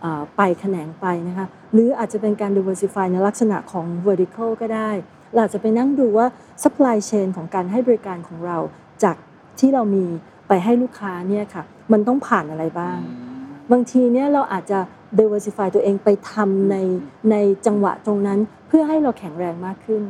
[0.00, 4.90] เอ่อไปแขนงไปนะคะหรืออาจจะเป็นการ diversify ในลักษณะของ vertical ก็ได้
[5.32, 6.26] เราอาจจะไปนั่งดูว่า
[6.62, 8.58] supply chain ของการให้บริการของเรา
[9.02, 9.16] จาก
[9.60, 10.06] ที่เรามี
[10.48, 11.62] ไปให้ลูกค้าเนี่ยค่ะ
[11.92, 12.98] มันต้องผ่านอะไรบ้าง
[13.72, 14.78] บางทีเนี่ยเราอาจจะ
[15.18, 16.76] diversify ตัวเองไปทำใน
[17.30, 20.02] ในจังหวะตรงนั้นเพื่อให้เราแข็งแรงมากขึ้น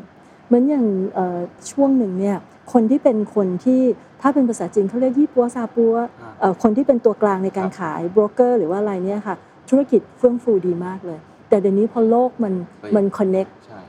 [0.47, 0.85] เหมือนอย่าง
[1.15, 1.39] เอ่อ
[1.71, 2.37] ช่วงหนึ่งเนี่ย
[2.73, 3.81] คนที่เป็นคนที่
[4.21, 5.95] ถ้าเป็นภาษาจีนเขาเรียกยี่ปัวซาปัว
[6.41, 9.37] เอ่อคนที่เป็นตัวกลางในการขายโบรกเกอร์หรือว่าอะไรเนี่ยค่ะ
[9.69, 11.19] ธุรกิจเฟื่องฟูดีมากเลย
[11.49, 12.55] แต่เดี๋ยวนี้พอโลกมัน
[12.97, 13.81] มัน connect ใช่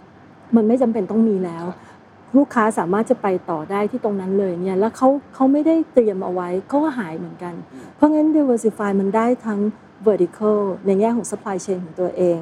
[0.55, 1.65] มันไม่จำเป็นต้องมีแล้ว
[2.37, 7.53] ลูกค้าสามารถจะไปต่อได้ที่ตรงนั้นเลยเนี่ยแล้วเขาเขาไม่ได้เตรียมเอาไว้เขาก็หายเหมือนกัน
[7.95, 9.59] เพราะงั้น diversify มันได้ทั้ง
[10.07, 12.37] vertical ในแง่ของ supply chain ของตัวเอง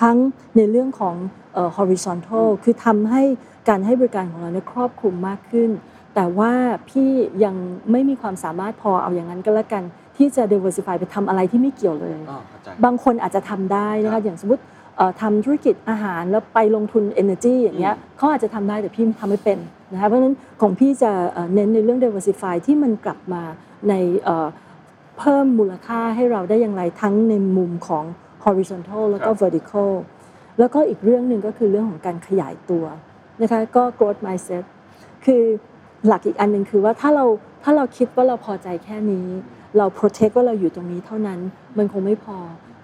[0.00, 0.16] ทั้ง
[0.56, 1.14] ในเรื่องของ
[1.54, 3.22] เอ่อ horizontal คือทำให้
[3.68, 5.70] การให้บริการของเราเนี่ยครอบคลุมมากขึ้น
[6.14, 6.52] แต่ว่า
[6.90, 7.10] พี่
[7.44, 7.54] ยัง
[7.90, 9.82] ไม่มีความสามารถพอเอาอย่างนั้นก็แล้วกัน
[10.16, 14.62] ที่จะ diversify ไปทำอะไรที่ไม่เกี่ยวเลย อ๋อเข้าใจ บางคนอาจจะทำได้นะครัคะบอย่างสมมติ
[14.96, 19.58] เอ่อทำธุรกิจอาหารแล้วไปลงทุน energy อย่างเงี้ยอืมเขาอาจจะทำได้แต่พี่ทำไม่เป็น
[19.92, 23.42] นะคะเพราะฉะนั้นของพี่จะเอ่อเน้นในเรื่อง diversify ที่มันกลับมา
[23.88, 23.94] ใน
[24.24, 24.46] เอ่อ
[25.18, 28.04] เพิ่มมูลค่าให้เราได้อย่างไรทั้งในมุมของ
[28.44, 29.90] horizontal แล้วก็ vertical
[30.58, 32.84] แล้วก็อีกเรื่องหนึ่งก็คือเรื่องของการขยายตัว
[33.42, 34.64] นะคะก็ growth mindset
[35.24, 35.42] คือ
[36.06, 37.24] หลักอีกอันหนึ่งคือว่าถ้าเรา
[37.64, 39.26] ถ้าเราคิดว่าเราพอใจแค่นี้
[39.78, 41.38] เรา protect ว่าเราอยู่ตรงนี้เท่านั้น
[41.78, 42.38] มันคงไม่พอ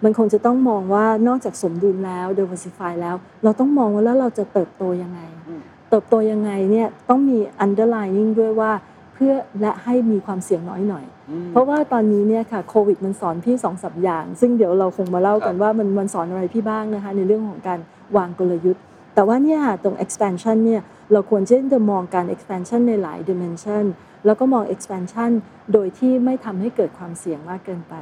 [0.05, 5.20] มันคงจะต้องมองว่านอกจากสมดุลแล้ว diversify แล้ว เราต้องมองว่าแล้วเราจะเติบโตยังไง
[5.90, 8.72] เติบโตยังไงเนี่ยต้องมี underlining ด้วยว่า
[9.14, 17.78] เพื่อและให้มีความเสี่ยงน้อยหน่อยอืมเพราะว่าตอนนี้เนี่ยค่ะโควิดมันสอนพี่สองสับอย่าง ซึ่งเดี๋ยวเราคงมาเล่ากันครับว่ามันมันสอนอะไรพี่บ้างนะคะในเรื่องของการ
[18.16, 18.82] วางกลยุทธ์
[19.15, 23.85] แต่ว่าเนี่ยตรง expansion เนี่ยเราควรจะจะมองการ expansion ในหลาย dimension
[24.27, 25.31] แล้วก็มอง expansion
[25.73, 27.95] โดยที่ไม่ทำให้เกิดความเสี่ยงมากเกินไป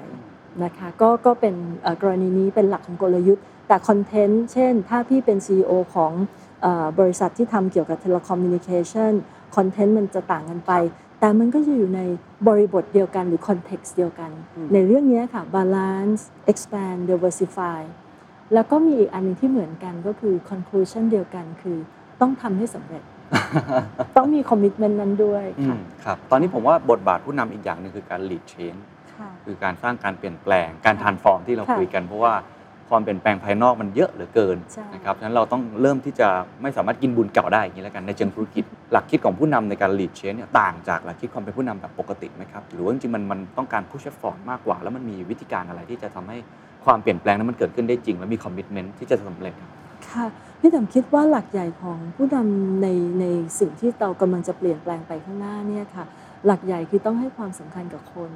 [0.64, 6.12] นะคะก็ก็เป็นเอ่อกรณีนี้เป็นหลักของกลยุทธ์ แต่คอนเทนต์เช่น ถ้าพี่เป็น CEO ของ
[6.62, 9.12] เออบริษัทที่ทำเกี่ยวกับ telecommunication
[9.56, 10.72] คอนเทนต์มันจะต่างกันไป
[11.20, 12.00] แต่มันก็จะอยู่ใน
[12.48, 14.30] บริบทเดียวกันหรือ context เดียวกัน
[14.72, 16.20] ในเรื่องนี้ค่ะ balance
[16.52, 17.80] expand diversify
[18.54, 21.78] แล้วก็มีอีกอันหนึงที่เหมือนกันก็คือ conclusion เดียวกันคือ
[22.20, 23.02] ต้องทำให้สำเร็จ
[24.16, 28.80] ต้องมี commitment นั้นด้วยอืค่ะมครับ ตอนนี้ผมว่าบทบาทผู้นำอีกอย่างหนึ่งคือการ lead change
[29.18, 32.34] ค่ะคือการสร้างการเปลี่ยนแปลง การ transform ที่เราค่ะคุยกันเพราะว่า
[32.90, 36.28] ความเปลี่ยนแปลงภายนอกมันเยอะเหลือเกินใช่นะครับฉะนั้นเราต้องเริ่มที่จะ
[36.62, 46.38] ไม่สามารถกินบุญเก่าได้อย่างนี้แล้วกันในเชิงธุรกิจ หลักคิดของผู้นำในการ lead change เนี่ยต่างจากหลักคิดความเป็นผู้นำแบบปกติไหมครับ หรือว่าจริงๆมันมันต้องการ push effort มากกว่า แล้วมันมีวิธีการอะไรที่จะทำให้
[46.84, 49.70] ความเปลี่ยนแปลงนั้นมันเกิดขึ้นได้จริง และมี commitment ที่จะสำเร็จครับ
[50.08, 50.26] ค่ะ
[50.60, 52.88] พี่แต๋มคิดว่าหลักใหญ่ของผู้นำใน
[53.20, 53.24] ใน
[53.58, 56.04] สิ่งที่เรากำลังจะเปลี่ยนแปลงไปข้างหน้าเนี่ยค่ะ
[56.46, 58.30] หลักใหญ่คือต้องให้ความสำคัญกับคน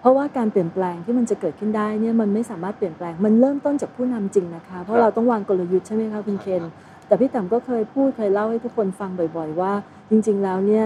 [0.00, 6.62] เพราะว่าการเปลี่ยนแปลงที่มันจะเกิดขึ้นได้เนี่ยมันไม่สามารถเปลี่ยนแปลงมันเริ่มต้นจากผู้นำจริงนะคะ เพครัราะบเราต้องวางกลยุทธ์ใช่ไหมคะคุณเคน
[7.06, 9.72] แต่พี่แต๋มก็เคยพูดเคยเล่าให้ทุกคนฟังบ่อย ๆ ว่า
[10.10, 10.84] จริง ๆ แล้วเนี่ย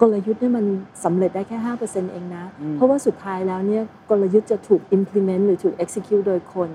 [0.00, 0.64] กลยุทธ์เนี่ยมัน
[1.04, 6.70] สำเร็จได้แค่ 5%เองนะอืมเพราะว่าสุดท้ายแล้วเนี่ยกลยุทธ์จะถูก implement หรือถูก execute โดยคน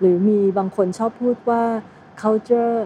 [0.00, 1.62] หรือมีบางคนชอบพูดว่า
[2.22, 2.76] culture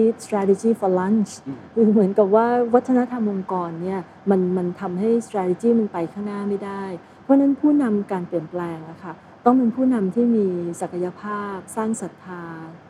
[0.00, 1.30] eat strategy for lunch
[1.74, 6.84] คือเหมือนกับว่าวัฒนธรรมองค์กรเนี่ยมันมันทำให้ strategy มันไปข้างหน้าไม่ได้
[7.22, 9.14] เพราะฉะนั้นผู้นำการเปลี่ยนแปลงอะค่ะ
[9.44, 10.46] ต้องเป็นผู้นำที่มี
[10.80, 12.42] ศักยภาพ สร้างศรัทธา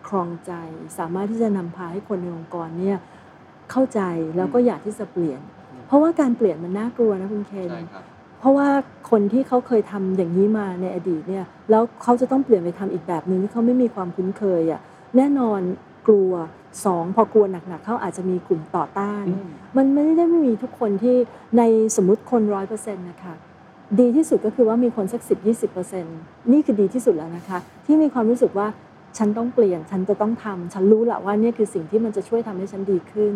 [0.08, 0.52] ครองใจ
[0.98, 2.98] สามารถที่จะนำพาให้คนในองค์กรเนี่ย
[3.70, 4.00] เข้าใจ
[4.36, 5.53] แล้วก็อยากที่จะเปลี่ยนเพ
[5.94, 8.04] ราะว่าการเปลี่ยนมันน่ากลัวนะคุณเคนใช่ครับ
[8.40, 8.68] เพราะว่า
[9.10, 14.80] คนที่เขาเคยทำอย่างนี้มาในอดีตเนี่ยแล้วเขาจะต้องเปลี่ยนไปทำอีกแบบหนึ่งที่เขาไม่มีความคุ้นเคยอะ
[15.16, 15.60] แน่นอน
[16.06, 16.32] กลัว
[16.84, 19.24] สองพอกลัวหนักๆเขาอาจจะมีกลุ่มต่อต้าน
[19.76, 21.16] มันไม่ได้ไม่มีทุกคนที่
[21.58, 21.62] ใน
[21.96, 23.34] สมมติคนร้อยเปอร์เซ็นต์นะคะ
[24.00, 26.16] ดีที่สุดก็คือว่ามีคนสักสิบยี่สิบเปอร์เซ็นต์
[26.52, 28.66] นี่คือดีที่สุดแล้วนะคะ ที่มีความรู้สึกว่า
[29.18, 33.34] ฉันต้องเปลี่ยน ฉันจะต้องทำฉันรู้แหละว่าเนี่ยคือสิ่งที่มันจะช่วยทำให้ฉันดีขึ้น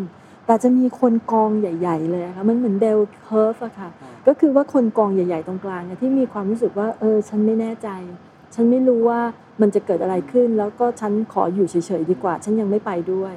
[0.49, 3.88] แต่จะมีคนกองใหญ่ ๆ เลยอะค่ะมันเหมือน bell curve อะค่ะ
[4.26, 7.88] ก็คือว่าคนกองใหญ่ ๆ ตรงกลางเนี่ยที่มีความรู้สึกว่าเออฉันไม่แน่ใจ
[8.55, 9.20] ฉันไม่รู้ว่า
[9.61, 13.34] มันจะเกิดอะไรขึ้น แล้วก็ฉันขออยู่เฉยๆดีกว่า ฉันยังไม่ไปด้วย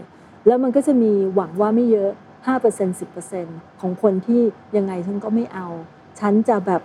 [0.47, 2.11] แล้วมันก็จะมีหวังว่าไม่เยอะ
[2.55, 2.99] 5%
[3.39, 4.41] 10%ของคนที่
[4.77, 5.67] ยังไงฉันก็ไม่เอา
[6.19, 6.81] ฉันจะแบบ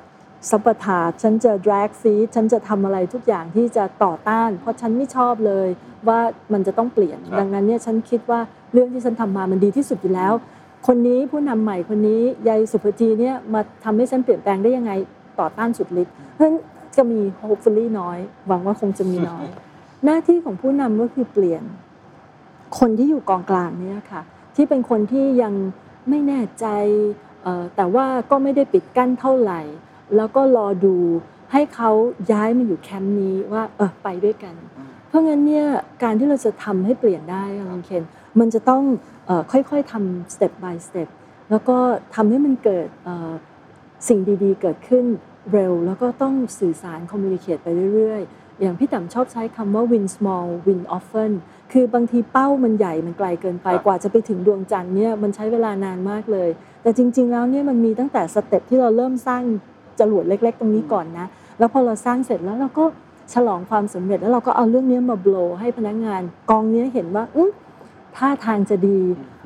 [0.51, 5.68] สัปปทาฉันจะ drag feet ฉันจะทำอะไรทุกอย่างที่จะต่อต้าน เพราะฉันไม่ชอบเลย
[6.09, 6.20] ว่า
[6.53, 8.40] มันจะต้องเปลี่ยนครับดังนั้นเนี่ยฉันคิดว่า
[8.72, 10.32] เรื่องที่ฉันทำมามันดีที่สุดอยู่แล้ว
[10.86, 14.92] คนนี้ผู้นำใหม่คนนี้ยายสุภจีเนี่ยมาทำให้ฉันเปลี่ยนแปลงได้ยังไง
[15.40, 16.57] ต่อต้านสุดฤทธิ์เพราะฉะนั้น
[16.97, 19.47] จะมี hopefully น้อย หวังว่าคงจะมีน้อย
[20.05, 21.62] หน้าที่ของผู้นำก็คือเปลี่ยน
[22.78, 24.22] คนที่อยู่กองกลางเนี่ยค่ะ
[24.57, 25.55] ที่เป็นคนที่ยัง
[26.09, 26.66] ไม่แน่ใจ
[27.42, 29.61] เอ่อแต่ว่าก็ไม่ได้ปิดกั้นเท่าไหร่
[30.16, 30.96] แล้วก็รอดู
[31.52, 31.90] ให้เขา
[32.32, 34.54] ย้ายมาอยู่แคมป์นี้ว่าเออไปด้วยกัน
[35.09, 35.66] เพราะงั้นเนี่ย
[36.02, 38.02] การที่เราจะทำให้เปลี่ยนได้ค่ะคุณเคน
[38.40, 38.82] มันจะต้อง
[39.26, 41.09] เออค่อยๆทำ step by step
[41.50, 41.76] แล้วก็
[42.14, 43.32] ทำให้มันเกิดเอ่อ
[44.09, 45.04] สิ่งดีๆ เกิดขึ้น
[45.52, 51.32] เร็ว แล้วก็ต้องสื่อสาร communicate ไปเรื่อยๆ อย่างพี่แต๋มชอบใช้คำว่า win small win often
[51.72, 56.48] คือบางทีเป้ามันใหญ่มันไกลเกินไปครับกว่าจะไปถึงดวงจันทร์เนี่ยมันใช้เวลานานมากเลย
[56.82, 59.42] แต่จริงๆแล้วเนี่ยมันมีตั้งแต่สเต็ปที่เราเริ่มสร้าง
[60.01, 61.26] จรวดเล็ก ๆ ตรงนี้ก่อนนะ
[61.59, 62.84] แล้วพอเราสร้างเสร็จแล้วเราก็
[63.34, 67.42] ฉลองความสำเร็จแล้วเราก็เอาเรื่องนี้มาโบลให้พนักงานกองนี้เห็นว่าอื
[68.16, 69.01] ท่าทางจะดี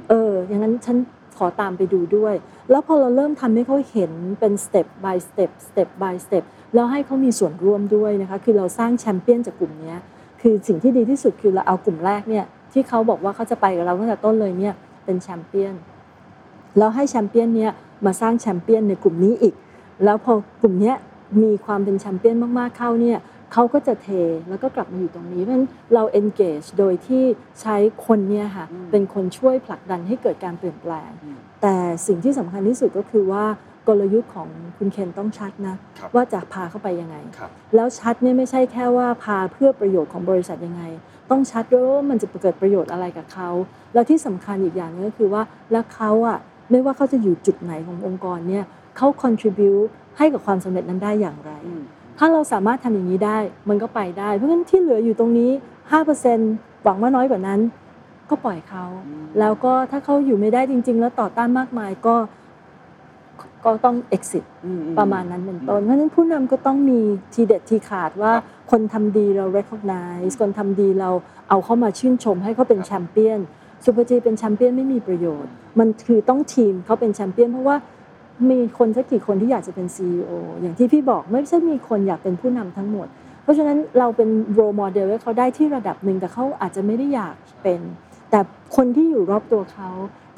[0.09, 0.96] เออ อย่างนั้นฉัน
[1.38, 2.34] ขอตามไปดูด้วย
[2.70, 6.44] แล้วพอเราเริ่มทำให้เขาเห็นเป็น step by step step by step
[6.74, 9.94] แล้วให้เขามีส่วนร่วมด้วยนะคะ คือเราสร้างแชมเปี้ยนจากกลุ่มนี้
[10.42, 14.74] คือสิ่งที่ดีที่สุดคือเราเอากลุ่มแรกเนี่ยที่เขาบอกว่าเขาจะไปกับเราตั้งแต่ต้นเลยเนี่ย
[15.05, 15.74] เป็นแชมเปี้ยน
[16.78, 17.72] แล้วให้แชมเปี้ยนเนี่ย
[18.07, 19.55] มาสร้างแชมเปี้ยนในกลุ่มนี้อีก
[20.05, 20.32] แล้วพอ
[20.62, 20.96] กลุ่มเนี้ย
[21.42, 23.18] มีความเป็นแชมเปี้ยนมากๆเข้าเนี่ย
[23.53, 24.09] เขาก็จะเท
[24.48, 27.24] แล้วก็กลับมาอยู่ตรงนี้เพราะฉะนั้นเรา engage โดยที่
[27.61, 27.76] ใช้
[28.07, 31.11] คนเนี่ยค่ะเป็นคนช่วยผลักดันให้เกิดการเปลี่ยนแปลง
[31.62, 31.76] แต่
[32.07, 33.44] สิ่งที่สำคัญที่สุดก็คือว่า
[33.88, 40.82] กลยุทธ์ของคุณเคนต้องชัดนะครับว่าจะพาเข้าไปยังไงครับแล้วชัดเนี่ยไม่ใช่แค่ว่าพาเพื่อประโยชน์ของบริษัทยังไง
[41.30, 43.48] ต้องชัดด้วยว่ามันจะเกิดประโยชน์อะไรกับเขา
[43.94, 45.42] แล้วที่สำคัญอีกอย่างหนึงก็คือว่า
[45.72, 46.38] แล้วเขาอะ
[46.70, 48.64] ไม่ว่าเขาจะอยู่จุดไหนขององค์กรเนี่ย
[48.97, 51.53] เขา contribute ให้กับความสำเร็จนั้นได้อย่างไร
[52.18, 53.38] ถ้าเราสามารถทำอย่างนี้ได้
[53.68, 55.51] มันก็ไปได้ เพราะฉะนั้นที่เหลืออยู่ตรงนี้
[56.16, 57.61] 5%หวังว่าน้อยกว่านั้น
[58.30, 58.84] ก็ปล่อยเขา
[59.41, 62.16] แล้วก็ถ้าเขาอยู่ไม่ได้จริง ๆ แล้วต่อต้านมากมายก็
[63.64, 67.01] ก็ต้อง exit อือ ประมาณนั้นเป็นต้น เพราะฉะนั้นผู้นำก็ต้องมี
[67.34, 71.11] ทีเด็ดทีขาดว่าครับคนทำดีเรา recognize คนทำดีเรา
[71.49, 73.41] เอาเข้ามาชื่นชมให้เขาเป็นครับแชมเปี้ยน
[73.84, 77.76] ซูเปอร์จีเป็นแชมเปี้ยนไม่มีประโยชน์ มันคือต้องทีมเขาเป็นแชมเปี้ยนเพราะว่า
[78.51, 80.30] มีคนสักกี่คนที่อยากจะเป็น CEO
[80.61, 83.07] อย่างที่พี่บอกไม่ใช่มีคนอยากเป็นผู้นำทั้งหมด
[83.43, 84.28] เพราะฉะนั้นเราเป็น
[84.59, 87.80] role model ให้เขาได้ที่ระดับหนึ่งแต่เขาอาจจะไม่ได้อยากเป็น
[88.30, 88.41] แต่
[88.76, 89.91] คนที่อยู่รอบตัวเขา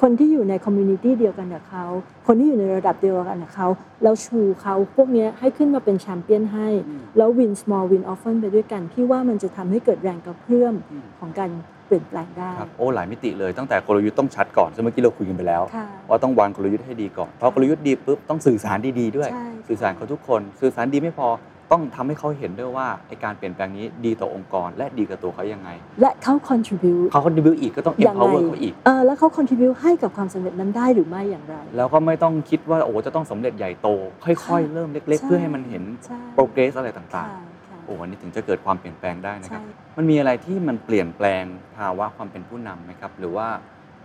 [0.03, 1.85] คนที่อยู่ใน community เดียวกันกับเขา
[2.27, 3.69] คนที่อยู่ในระดับเดียวกันกับเขา
[4.03, 6.69] แล้วชูเขาพวกเนี้ยให้ขึ้นมาเป็นแชมเปี้ยนให้
[7.17, 10.75] แล้ว win small win often ไปด้วยกันพี่ว่ามันจะทำให้เกิดแรงกระเพื่อม
[11.19, 11.51] ของการ
[11.82, 21.29] เป ลี่ยนแปลงได้ ครับโอ้หลายมิติเลยตั้งแต่กลยุทธ์ต้องชัดก่อนซึ่งเมื่อกี้เราคุยกันไปแล้ว ค่ะ ว่าต้องวางกลยุทธ์ให้ดีก่อนพอกลยุทธ์ดีปุ๊บต้องสื่อสารดีๆด้วย ใช่ สื่อสารกับทุกคน สื่อสารดีไม่พอ
[21.77, 25.69] ต้องทำให้เขาเห็นด้วยว่าไอการเปลี่ยนแปลงนี้ดีต่อองค์กร และดีกับตัวเขายังไง
[26.01, 33.89] และเขา contribute เขาคอนดิบิวอีกก็ต้องอย่างไร empower เขาอีก เออแล้วเขา contribute ให้กับความสำเร็จนั้นได้หรือไม่อย่างไร แล้วก็ไม่ต้องคิดว่าโอ้จะต้องสำเร็จใหญ่โต
[34.25, 37.52] ค่อย ๆ เริ่มเล็กๆใช่เพื่อให้มันเห็น ใช่โปรเกรสอะไรต่างค่ะๆค่ะ
[37.85, 41.45] โอ้วันนี้ถึงจะเกิดความเปลี่ยนแปลงได้นะครับใช่มันมีอะไรที่มันเปลี่ยนแปลง
[41.77, 43.47] ภาวะความเป็นผู้นำไหมครับ หรือว่า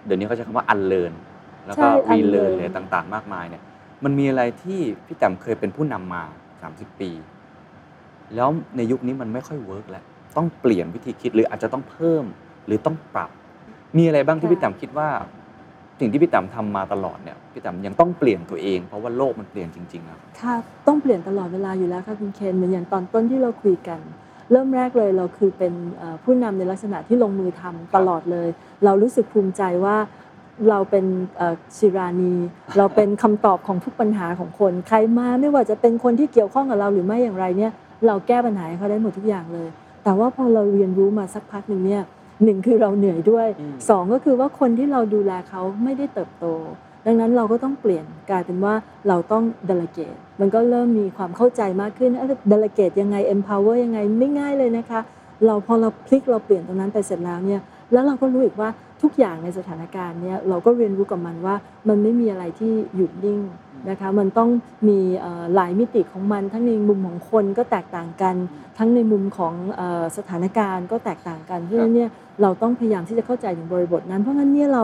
[0.05, 1.13] เดี๋ยวนี้เขาใช้คำว่าอันเลิน
[1.65, 3.63] แล้วก็ใช่รีเลิน unlearn อะไรต่างๆ มากมายเนี่ย
[4.03, 6.23] มันมีอะไรที่พี่แต้มเคยเป็นผู้นำมา
[6.61, 7.11] 30 ปี
[8.35, 10.03] แล้วในยุคนี้มันไม่ค่อยเวิร์กแล้ว
[10.37, 12.23] ต้องเปลี่ยนวิธีคิดหรืออาจจะต้องเพิ่ม
[12.65, 13.29] หรือต้องปรับ
[13.97, 15.09] มีอะไรบ้างที่ค่ะพี่แต้มคิดว่า
[15.99, 20.55] สิ่งที่พี่ต้มทำมาตลอดเนี่ยพี่ต้มยังต้องเปลี่ยนตัวเอง เพราะว่าโลกมันเปลี่ยนจริงๆครับค่ะ
[20.87, 23.99] ต้องเปลี่ยนตลอดเวลาอยู่แล้วค่ะคุณเคนเหมือนอย่างตอนต้นที่เราคุยกัน
[24.51, 25.73] เริ่มแรกเลยเราคือเป็น
[26.23, 28.47] ผู้นำในลักษณะที่ลงมือทำตลอดเลย
[28.85, 29.97] เรารู้สึกภูมิใจว่า
[30.69, 31.05] เราเป็น
[31.37, 32.33] เอ่อศิรานี
[32.77, 37.71] เราเป็นคำตอบของทุกปัญหาของคน ใครมาไม่ว่าจะเป็นคนที่เกี่ยวข้องกับเราหรือไม่อย่างไรเนี่ย
[38.07, 39.67] เราแก้ปัญหาให้เขาได้หมดทุกอย่างเลย
[40.03, 42.03] แต่ว่าพอเราเรียนรู้มาสักพักหนึ่งเนี่ย
[42.43, 46.45] หนึ่งคือเราเหนื่อยด้วยอืมสองก็คือว่าคนที่เราดูแลเขาไม่ได้เติบโต
[47.05, 48.73] ดังนั้นเราก็ต้องเปลี่ยนกลายเป็นว่า
[49.07, 54.99] เราต้อง delegate มันก็เริ่มมีความเข้าใจมากขึ้นเอ้ย delegate ยังไง empower ยังไงไม่ง่ายเลยนะคะ
[55.45, 57.61] เราพอเราพลิกเราเปลี่ยนตรงนั้นไปเสร็จแล้วเนี่ย
[57.91, 58.69] แล้วเราก็รู้อีกว่า
[59.01, 61.55] ทุกอย่างในสถานการณ์เนี่ยเราก็เรียนรู้กับมันว่า
[61.87, 63.39] มันไม่มีอะไรที่หยุดนิ่ง
[63.89, 64.49] นะคะมันต้อง
[64.87, 68.35] มีเอ่อหลายมิติของมัน ทั้งในมุมของคนก็แตกต่างกัน
[68.77, 72.09] ทั้งในมุมของเอ่อสถานการณ์ก็แตกต่างกันเพราะฉะนั้นเนี่ย
[72.41, 74.83] เราต้องพยายามที่จะเข้าใจถึงบริบทนั้น เพราะงั้นเนี่ยเรา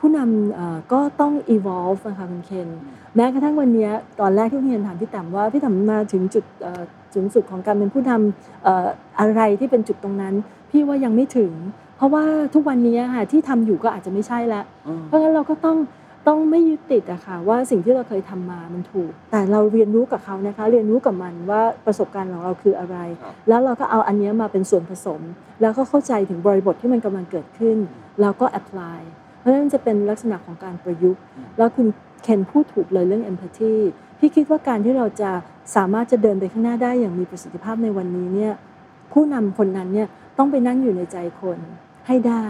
[0.00, 2.68] ผู้นำเอ่อก็ต้อง evolve นะคะคุณเคน
[3.16, 3.90] แม้กระทั่งวันเนี้ย
[4.20, 6.82] ตอนแรกที่คุณเคนถามพี่แต้มว่าพี่แต้มมาถึงจุดเอ่อ
[7.14, 8.86] สูงสุดของการเป็นผู้นำเอ่อ
[9.20, 10.34] อะไรที่เป็นจุดตรงนั้น
[10.70, 11.52] พี่ว่ายังไม่ถึง
[11.96, 12.24] เพราะว่า
[12.54, 14.62] ทุกวันนี้ค่ะที่ทำอยู่ก็อาจจะไม่ใช่ละ
[15.06, 15.76] เพราะงั้นเราก็ต้อง
[16.28, 25.20] ต้องไม่ยึดติดอะค่ะว่าสิ่งที่เราเคยทำมามันถูก แต่เราเรียนรู้กับเขานะคะ เรียนรู้กับมันว่าประสบการณ์ของเราคืออะไรครับแล้วเราก็เอาอันเนี้ยมาเป็นส่วนผสม
[25.60, 27.78] แล้วก็เข้าใจถึงบริบทที่มันกำลังเกิดขึ้น
[28.20, 29.00] แล้วก็ apply
[29.38, 31.20] เพราะฉะนั้นจะเป็นลักษณะของการประยุกต์
[31.58, 31.86] แล้วคุณ
[32.22, 33.74] เคนพูดถูกเลยเรื่อง empathy
[34.18, 35.30] พี่คิดว่าการที่เราจะ
[35.76, 38.54] สามารถจะเดินไปข้างหน้าได้อย่างมีประสิทธิภาพในวันนี้เนี่ย
[39.12, 40.08] ผู้นำคนนั้นเนี่ย
[40.38, 41.58] ต้องไปนั่งอยู่ในใจคน
[42.06, 42.46] ให้ได้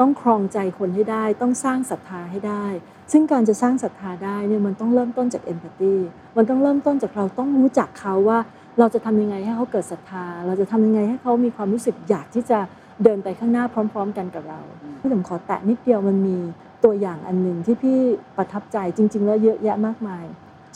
[0.00, 2.66] ต้องครองใจคนให้ได้ ต้องสร้างศรัทธาให้ได้
[3.12, 5.94] ซึ่งการจะสร้างศรัทธาได้เนี่ยมันต้องเริ่มต้นจาก empathy
[6.36, 8.38] มันต้องเริ่มต้นจากเราต้องรู้จักเขาว่า
[8.78, 12.58] เราจะทำยังไงให้เขาเกิดศรัทธา เราจะทำยังไงให้เขามีความรู้สึกอยากที่จะ
[13.04, 14.60] เดินไปข้างหน้าพร้อม ๆ กันกับเรา
[15.00, 16.38] พี่ผมขอแตะนิดเดียวมันมี
[16.84, 17.98] ตัวอย่างอันหนึ่งที่พี่
[18.36, 20.24] ประทับใจจริง ๆ แล้วเยอะแยะมากมาย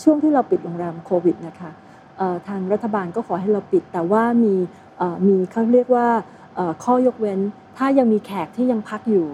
[0.03, 1.71] ช่วงที่เราปิดโรงแรมโควิดนะคะ
[2.49, 4.55] ทางรัฐบาลก็ขอให้เราปิด แต่ว่ามี
[5.27, 6.07] มีเขาเรียกว่า
[6.85, 7.41] ข้อยกเว้น
[7.79, 9.29] ถ้ายังมีแขกที่ยังพักอยู่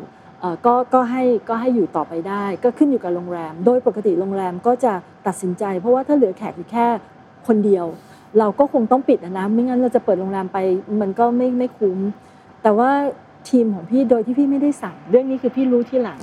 [0.66, 4.92] ก็ก็ให้ก็ให้อยู่ต่อไปได้ ก็ขึ้นอยู่กับโรงแรม โดยปกติโรงแรมก็จะ
[5.26, 6.86] ตัดสินใจ เพราะว่าถ้าเหลือแขกอยู่แค่
[7.46, 7.86] คนเดียว
[8.38, 10.58] เราก็คงต้องปิดนะไม่งั้นเราจะเปิดโรงแรมไป
[11.00, 11.98] มันก็ไม่ไม่คุ้ม
[12.62, 12.90] แต่ว่า
[13.50, 16.20] ทีมของพี่โดยที่พี่ไม่ได้สั่ง เรื่องนี้คือพี่รู้ที่หลัง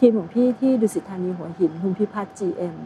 [0.00, 2.76] ทีมของพี่ที่ดุสิตธานีหัวหินคุณพิพัฒน์ GM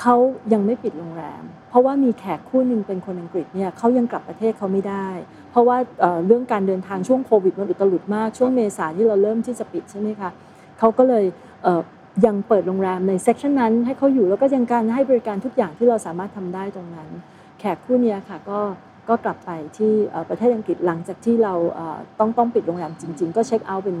[0.00, 0.16] เขา
[0.52, 5.08] ยังไม่ปิดโรงแรม เพราะว่ามีแขกคู่หนึ่งเป็นคนอังกฤษเนี่ยเขายังกลับประเทศเขาไม่ได้
[5.54, 10.30] เพราะว่าเอ่อเรื่องการเดินทางช่วงโควิดมันอุตลุดมาก ช่วงเมษาที่เราเริ่มที่จะปิดใช่ไหมคะ
[10.78, 11.24] เขาก็เลย
[11.62, 11.80] เอ่อ
[12.26, 17.08] ยังเปิดโรงแรมในเซกชันนั้นให้เขาอยู่แล้วก็ยังการให้บริการทุกอย่างที่เราสามารถทำได้ตรงนั้น
[17.58, 18.60] แขกคู่เนี้ยค่ะก็
[19.08, 23.96] ก็กลับไปที่เอ่อประเทศอังกฤษหลังจากที่เราเอ่อต้องต้องปิดโรงแรมจริง ๆ ก็เช็คเอาท์เป็น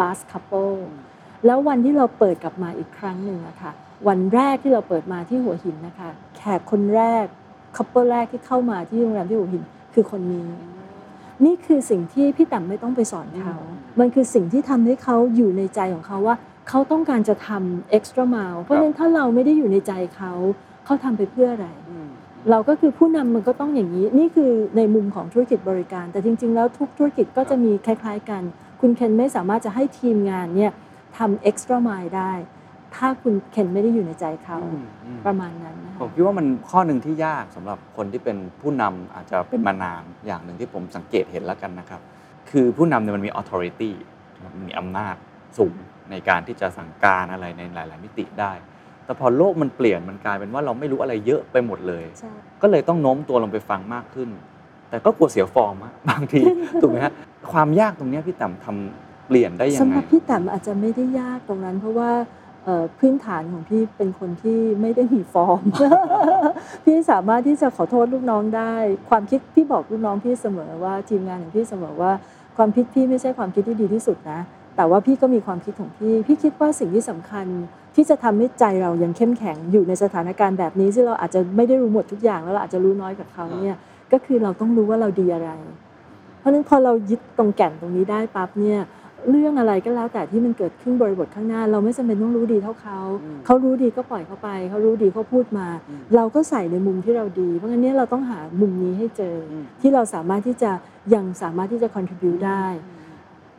[0.00, 0.74] last couple
[1.46, 3.72] แล้ววันที่เราเปิดกลับมาอีกครั้งหนึ่งอะค่ะ
[4.08, 7.24] วันแรกที่เราเปิดมาที่หัวหินนะคะ แขกคนแรก
[7.76, 10.46] couple แรกที่เข้ามาที่โรงแรมที่หัวหินคือคนนี้
[11.44, 13.56] นี่คือสิ่งที่พี่แต้มไม่ต้องไปสอนเขา
[14.00, 16.36] มันคือสิ่งที่ทำให้เขาอยู่ในใจของเขาว่า
[16.68, 20.32] เขาต้องการจะทำ extra mile เพราะฉะนั้นถ้าเราไม่ได้อยู่ในใจเขา
[20.84, 21.68] เขาทำไปเพื่ออะไร
[22.50, 28.42] เราก็คือผู้นำมันก็ต้องอย่างนี้ นี่คือในมุมของธุรกิจบริการ แต่จริง ๆ แล้วทุกธุรกิจก็จะมีคล้าย ๆ กัน
[28.80, 30.72] คุณเคนไม่สามารถจะให้ทีมงานเนี่ย
[31.16, 32.32] ทำ extra mile ได้
[32.94, 34.58] ถ้าคุณเคนไม่ได้อยู่ในใจเขา
[35.26, 42.00] ประมาณนั้นนะคะ ผมคิดว่ามันข้อหนึ่งที่ยากสำหรับคนที่เป็นผู้นำอาจจะเป็นมานานอย่างหนึ่งที่ผมสังเกตเห็นแล้วกันนะครับ
[42.50, 43.90] คือผู้นำเนี่ยมันมี authority
[44.42, 45.14] มันมีอำนาจ
[45.58, 45.74] สูง
[46.10, 48.52] ในการที่จะสั่งการอะไรในหลาย ๆ มิติได้
[49.04, 52.32] แต่พอโลกมันเปลี่ยนมันกลายเป็นว่าเราไม่รู้อะไรเยอะไปหมดเลยใช่
[52.62, 54.28] ก็เลยต้องโน้มตัวลงไปฟังมากขึ้น
[54.90, 56.40] แต่ก็กลัวเสียฟอร์มอะบางที
[56.80, 57.12] ถูกไหมฮะ
[57.52, 62.26] ความยากตรงเนี้ยพี่ต่ำทำเปลี่ยนได้ยังสำหไงรับพี่แต้มอาจจะไม่ได้ยากตรงนั้น เพราะว่าเอ่อ
[62.98, 65.62] พื้นฐานของพี่เป็นคนที่ไม่ได้มีฟอร์ม
[66.84, 68.74] พี่สามารถที่จะขอโทษลูกน้องได้
[69.08, 72.12] ความคิดพี่บอกลูกน้องพี่เสมอว่าทีมงานของพี่เสมอว่า
[72.56, 74.40] ความคิดพี่ไม่ใช่ความคิดที่ดีที่สุดนะ
[74.76, 77.46] แต่ว่าพี่ก็มีความคิดของพี่พี่คิดว่าสิ่งที่สำคัญ
[77.94, 83.76] ที่จะทำให้ใจเรายังเข้มแข็งอยู่ในสถานการณ์แบบนี้ซึ่งเราอาจจะไม่ได้รู้หมดทุกอย่างแล้วเราอาจจะรู้น้อยกว่าเขาเนี่ย
[84.12, 85.50] ก็คือเราต้องรู้ว่าเราดีอะไร
[86.38, 88.78] เพราะฉะนั้นพอเรายึดตรงแก่นตรงนี้ได้ปั๊บเนี่ย
[89.30, 100.70] เรื่องอะไรก็แล้วแต่ที่มันเกิดขึ้นบริบทข้างหน้า เราไม่จำเป็นต้องรู้ดีเท่าเขาอืมเขารู้ดีก็ปล่อยเขาไป เขารู้ดีเขาพูดมาอืมเราก็ใส่ในมุมที่เราดี เพราะงั้นเนี่ยเราต้องหามุมนี้ให้เจออมที่เราสามารถที่จะ
[101.14, 102.64] ยังสามารถที่จะ contribute ได้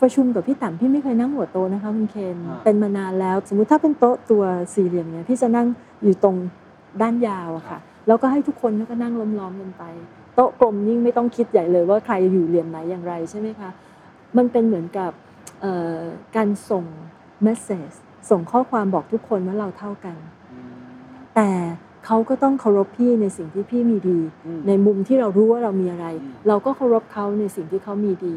[0.01, 4.43] ประชุมกับพี่ต่ำพี่ไม่เคยนั่งหัวโตะนะคะคุณเคนอ่าเป็นมานานแล้ว สมมุติถ้าเป็นโต๊ะตัว
[4.73, 5.67] สี่เหลี่ยมเนี่ยพี่จะนั่ง
[6.03, 6.35] อยู่ตรง
[7.01, 9.83] ด้านยาวอะค่ะแล้วก็ให้ทุกคนก็นั่งล้อมๆกันไป
[10.35, 13.69] โต๊ะกลมยิ่งไม่ต้องคิดใหญ่เลยว่าใครอยู่เหลี่ยมไหนอย่างไรใช่ไหมคะ
[14.37, 15.32] มันเป็นเหมือนกับเอ่อ
[16.35, 16.85] การส่ง
[17.43, 17.91] เมสเซจ
[18.29, 20.17] ส่งข้อความบอกทุกคนว่าเราเท่ากัน
[21.35, 21.49] แต่
[22.05, 28.35] เขาก็ต้องเคารพพี่ในสิ่งที่พี่มีดีอืมในมุมที่เรารู้ว่าเรามีอะไรอืมเราก็เคารพเขาในสิ่งที่เขามีดี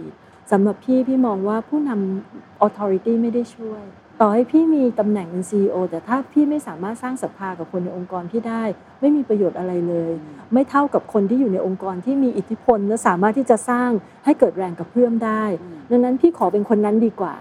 [0.53, 3.83] สำหรับพี่พี่มองว่าผู้นำ authority ไม่ได้ช่วย
[4.21, 8.65] ต่อให้พี่มีตำแหน่งเป็น CEO แต่ถ้าพี่ไม่สามารถสร้างศรัทธากับคนในองค์กรพี่ได้
[9.01, 10.13] ไม่มีประโยชน์อะไรเลย
[10.53, 13.91] ไม่เท่ากับคนที่อยู่ในองค์กรที่มีอิทธิพลและสามารถที่จะสร้าง
[14.25, 15.45] ให้เกิดแรงกระเพื่อมได้
[15.91, 17.35] ดังนั้นพี่ขอเป็นคนนั้นดีกว่า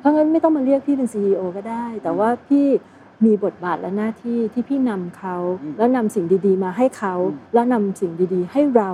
[0.00, 2.66] เพราะงั้นไม่ต้องมาเรียกพี่เป็น CEO ก็ได้ แต่ว่าพี่
[3.24, 8.90] มีบทบาทและหน้าที่ที่พี่นำเขาอืมแล้วนำสิ่งดีๆ มาให้เขาอืมแล้วนำสิ่งดีๆ ให้เรา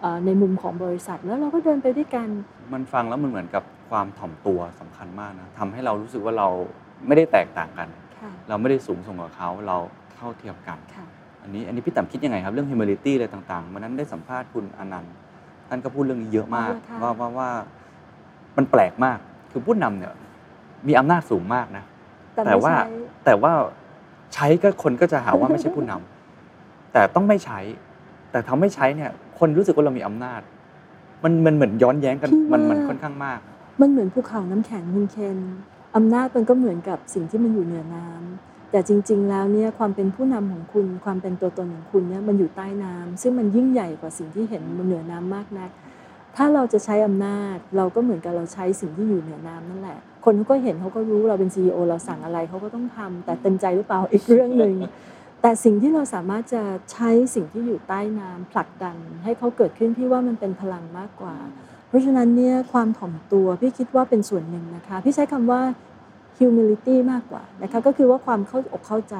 [0.00, 2.28] เอ่อในมุมของบริษัทแล้วเราก็เดินไปด้วยกัน
[2.72, 6.48] มันฟังแล้วมันเหมือนกับ ความถ่อมตัวสำคัญมากนะทำให้เรารู้สึกว่าเรา
[7.06, 7.88] ไม่ได้แตกต่างกัน
[8.20, 9.76] ค่ะเราไม่ได้สูงส่งกว่าเขาเรา
[10.14, 11.06] เท่าเทียมกันค่ะ
[11.42, 15.14] อันนี้อันนี้พี่ต่ำคิดยังไงครับ เรื่อง humility อะไรต่างๆวันนั้นได้สัมภาษณ์คุณอนันต์
[15.68, 17.48] ท่านก็พูดเรื่องนี้เยอะมากอ๋อเหรอคะว่าว่าว่า
[18.56, 19.18] มันแปลกมาก
[19.52, 20.12] คือผู้นำเนี่ย
[20.88, 21.84] มีอำนาจสูงมากนะ
[22.34, 22.86] แต่แต่ไม่ว่าใช่
[23.24, 23.52] แต่ว่า
[24.34, 27.60] ใช้ก็คนก็จะหาว่าไม่ใช่ผู้นำแต่ต้องไม่ใช้
[28.30, 30.40] แต่ทำไม่ใช้เนี่ย คนรู้สึกว่าเรามีอำนาจ
[31.24, 33.40] มันมันเหมือนย้อนแย้งกันพี่ว่ามัมันมันค่อนข้างมาก
[33.80, 35.38] มันเหมือนภูเขาน้ำแข็งคุณเคน
[35.96, 45.70] อำนาจมันก็เหมือนกับสิ่งที่มันอยู่เหนือน้ำแต่จริง ๆ แล้วเนี่ยความเป็นผู้นำของคุณ ความเป็นตัวตนของคุณเนี่ยมันอยู่ใต้น้ำซึ่งมันยิ่งใหญ่กว่าสิ่งที่เห็นบนเหนือน้ำมากนัก
[46.36, 54.74] ถ้าเราจะใช้อำนาจ เราก็เหมือนกับเราใช้สิ่งที่อยู่เหนือน้ำนั่นแหละ คนเขาก็เห็นเขาก็รู้เราเป็นซีอเราสั่งอะไรเขาก็ต้องทำแต่เต็มใจหรือเปล่าอีกเรื่องหนึ่ง
[55.42, 56.62] แต่สิ่งที่เราสามารถจะ
[56.92, 61.36] ใช้สิ่งที่อยู่ใต้น้ำผลักดัน ให้เขาเกิดขึ้นพี่ว่ามันเป็นพลังมากกว่า
[61.90, 65.60] เพราะฉะนั้นเนี่ยความถ่อมตัวพี่คิดว่าเป็นส่วนหนึ่งนะคะ พี่ใช้คำว่า
[66.38, 69.16] humility มากกว่านะคะก็คือว่าความเข้าอกเข้าใจ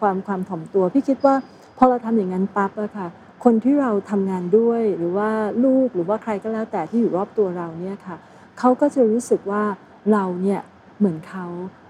[0.00, 1.34] ความความถ่อมตัว พี่คิดว่า
[1.78, 3.06] พอเราทำอย่างนั้นปั๊บอะค่ะ
[3.44, 5.30] คนที่เราทำงานด้วยหรือว่า
[5.64, 8.16] ลูกหรือว่าใครก็แล้วแต่ที่อยู่รอบตัวเราเนี่ยค่ะ
[8.58, 9.62] เขาก็จะรู้สึกว่า
[10.12, 10.60] เราเนี่ย
[10.98, 11.46] เหมือนเขา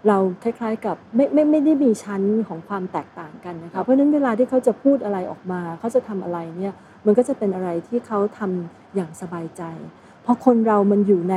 [0.09, 6.75] เราคล้ายๆกับไม่ไม่ไม่ได้มีชั้นของความแตกต่างกันนะคะเพราะฉะนั้นเวลาที่เขาจะพูดอะไรออกมา เขาจะทำอะไรเนี่ย
[7.07, 9.63] มันก็จะเป็นอะไรที่เขาทำอย่างสบายใจ
[10.23, 11.37] เพราะคนเรามันอยู่ใน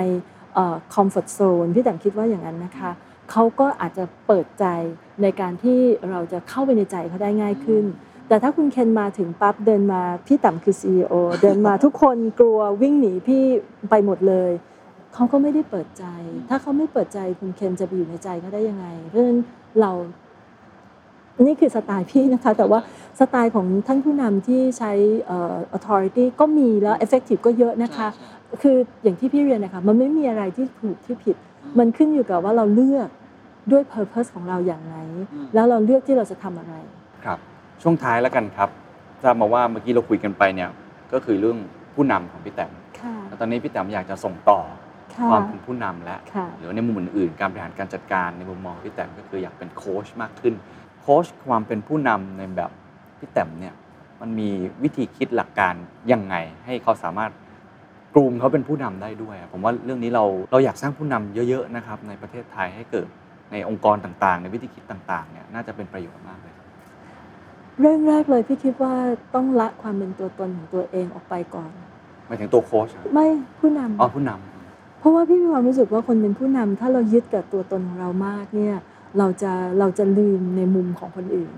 [0.94, 2.92] คอมฟอร์ทโซนพี่แต้มคิดว่าอย่างนั้นนะคะ
[3.32, 4.66] เขาก็อาจจะเปิดใจ
[5.22, 7.86] ในการที่เราจะเข้าไปในใจเขาได้ง่ายขึ้น
[8.28, 13.44] แต่ถ้าคุณเคนมาถึงปั๊บเดินมาพี่ต่ำคือ CEO เดินมาทุกคนกลัววิ่งหนีพี่
[13.90, 14.52] ไปหมดเลย
[15.16, 16.06] เขาก็ไม่ได้เปิดใจ
[16.50, 19.40] ถ้าเขาไม่เปิดใจคุณเคนจะไปอยู่ในใจเขาได้ยังไง เพราะฉะนั้น
[19.82, 19.92] เรา
[21.44, 22.80] นี่คือสไตล์พี่นะคะ แต่ว่า
[23.20, 24.92] สไตล์ของท่านผู้นำที่ใช้
[25.26, 28.08] เอ่อ authority ก็มีแล้ว effective ก็เยอะนะคะ
[28.62, 31.36] คืออย่างที่พี่เรียนนะคะ มันไม่มีอะไรที่ถูกที่ผิด
[31.80, 33.10] มันขึ้นอยู่กับว่าเราเลือก
[33.72, 34.96] ด้วย purpose ของเราอย่างไร
[35.54, 36.74] แล้วเราเลือกที่เราจะทำอะไร
[37.26, 37.40] ครับ
[37.82, 38.70] ช่วงท้ายแล้วกันครับ
[39.24, 40.70] ทราบมาว่าเมื่อกี้เราคุยกันไปเนี่ย
[41.14, 41.58] ก็คือเรื่อง
[41.96, 44.60] ผู้นำของพี่แต้มค่ะแล้วตอนนี้พี่แต้มอยากจะส่งต่อ
[45.20, 50.54] ค่ะความเป็นผู้นำและค่ะหรือในมุมอื่นๆ การบริหารการจัดการในมุมมองพี่แต้มก็คืออยากเป็นโค้ชมากขึ้น
[51.02, 52.72] โค้ชความเป็นผู้นำในแบบ
[53.20, 53.74] พี่แต้มเนี่ย
[54.22, 54.50] มันมี
[54.84, 55.74] วิธีคิดหลักการ
[56.12, 56.36] ยังไง
[56.66, 57.32] ให้เขาสามารถ
[58.16, 63.08] กลุ่มเขาเป็นผู้นำได้ด้วยผมว่าเรื่องนี้เราเราอยากสร้างผู้นำเยอะๆนะครับในประเทศไทยให้เกิด
[63.52, 66.56] ในองค์กรต่างๆ ในวิธีคิดต่างๆเนี่ยน่าจะเป็นประโยชน์มากเลย
[67.80, 68.94] เรื่องแรกเลยพี่คิดว่า
[69.36, 71.72] ต้องละความเป็นตัวตนของตัวเองออกไปก่อน
[72.28, 73.28] หมายถึงตัวโค้ชเหรอไม่
[73.60, 74.55] ผู้นำ อ๋อผู้นำเพ
[75.06, 78.76] ราะว่าพี่มีความรู้สึกว่าคนเป็นผู้นำถ้าเรายึดกับตัวตนของเรามากเนี่ย
[79.18, 81.54] เราจะเราจะลืมในมุมของคนอื่น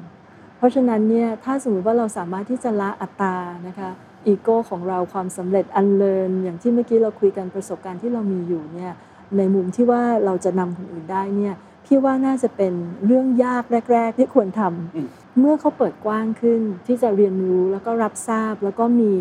[0.57, 3.35] เพราะฉะนั้นเนี่ยถ้าสมมติว่าเราสามารถที่จะละอัตตา
[3.67, 3.89] นะคะ
[4.27, 8.93] อีโก้ของเราความสำเร็จอันเลินอย่างที่เมื่อกี้เราคุยกันประสบการณ์ที่เรามีอยู่เนี่ย
[9.37, 12.73] ในมุมที่ว่าเราจะนำคนอื่นได้เนี่ยพี่ว่าน่าจะเป็น
[13.05, 15.07] เรื่องยากแรก ๆ ที่ควรทำอืม
[15.39, 19.11] เมื่อเขาเปิดกว้างขึ้นที่จะเรียนรู้แล้วก็รับทราบแล้วก็มี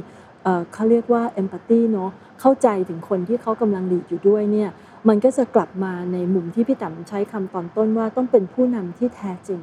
[0.47, 4.71] เอ่อเขาเรียกว่า empathy เนาะเข้าใจถึงคนที่เขากำลังดีดอยู่ด้วยเนี่ย
[5.09, 9.63] มันก็จะกลับมาในมุมที่พี่ต๋ำใช้คำตอนต้นว่าต้องเป็นผู้นำที่แท้จริง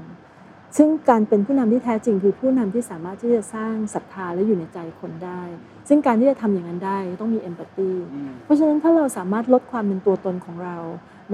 [0.78, 5.42] ซึ่งการเป็นผู้นำที่แท้จริงคือผู้นำที่สามารถที่จะสร้างศรัทธาและอยู่ในใจคนได้
[5.88, 7.92] ซึ่งการที่จะทำอย่างนั้นได้ต้องมี empathy
[8.44, 10.78] เพราะฉะนั้นถ้าเราสามารถลดความเป็นตัวตนของเรา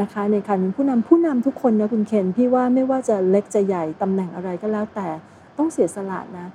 [0.01, 5.07] นะคะในการเป็นผู้นำผู้นำทุกคนนะคุณเคนพี่ว่าไม่ว่าจะเล็กจะใหญ่ตำแหน่งอะไรก็แล้วแต่
[5.57, 6.47] ต้องเสียสละนะ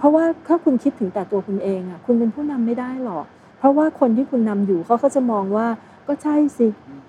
[0.00, 3.24] เพราะว่าถ้าคุณคิดถึงแต่ตัวคุณเองอะคุณเป็นผู้นำไม่ได้หรอก
[3.58, 5.66] เพราะว่าคนที่คุณนำอยู่เขาก็จะมองว่า
[6.08, 6.66] ก็ใช่สิ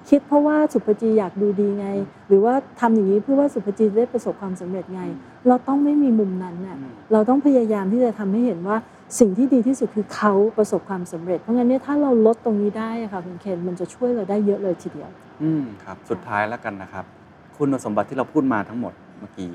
[0.10, 1.88] คิดเพราะว่าสุภจีอยากดูดีไง
[2.28, 5.02] หรือว่าทำอย่างนี้เพื่อว่าสุภจีจะได้ประสบความสำเร็จไง
[5.48, 6.78] เราต้องไม่มีมุมนั้นน่ะ
[7.12, 8.78] เราต้องพยายามที่จะทำให้เห็นว่า
[9.20, 15.10] สิ่งที่ดีที่สุดคือเขาประสบความสำเร็จ เพราะงั้นเนี่ยถ้าเราลดตรงนี้ได้อะค่ะคุณเคนมันจะช่วยเราได้เยอะเลยทีเดียว
[15.42, 17.06] อืมครับ สุดท้ายแล้วกันนะครับ
[17.58, 19.52] คุณสมบัติที่เราพูดมาทั้งหมดเมื่อกี้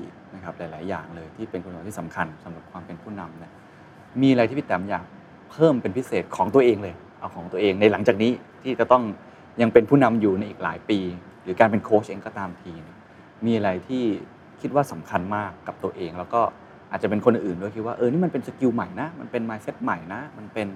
[0.47, 3.51] นะครับหลาย ๆ อย่างเลยที่เป็นคุณสมบัติที่สำคัญสำหรับความเป็นผู้นำเนี่ย
[4.21, 5.05] มีอะไรที่พี่แต้มอยาก
[5.51, 8.31] เพิ่มเป็นพิเศษของตัวเองเลย เอาของตัวเองในหลังจากนี้
[8.63, 9.03] ที่จะต้อง
[9.61, 10.99] ยังเป็นผู้นำอยู่ในอีกหลายปี
[11.43, 12.73] หรือการเป็นโค้ชเองก็ตามที
[13.45, 14.03] มีอะไรที่
[14.61, 16.41] คิดว่าสำคัญมากกับตัวเอง แล้วก็
[16.91, 20.67] อาจจะเป็นคนอื่นด้วยคิดว่าเออนี่มันเป็น skill ใหม่นะมันเป็น mindset ใหม่นะมันเป็น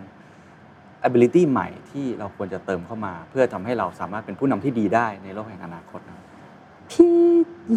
[1.08, 6.31] ability ใหม่ที่เราควรจะเติมเข้ามา เพื่อทำให้เราสามารถเป็นผู้นำที่ดีได้ในโลกแห่งอนาคตนะครับ
[6.92, 7.18] พี่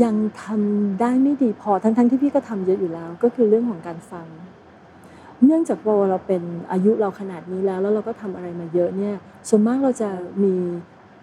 [0.05, 4.27] ยังทำได้ไม่ดีพอทั้งๆที่พี่ก็ทำเยอะอยู่แล้ว ก็คือเรื่องของการฟัง
[5.45, 6.43] เนื่องจากว่าเราเป็น
[6.73, 9.15] อายุเราขนาดนี้แล้ว แล้วเราก็ทำอะไรมาเยอะเนี่ย
[9.49, 10.09] ส่วนมากเราจะ
[10.45, 10.55] มี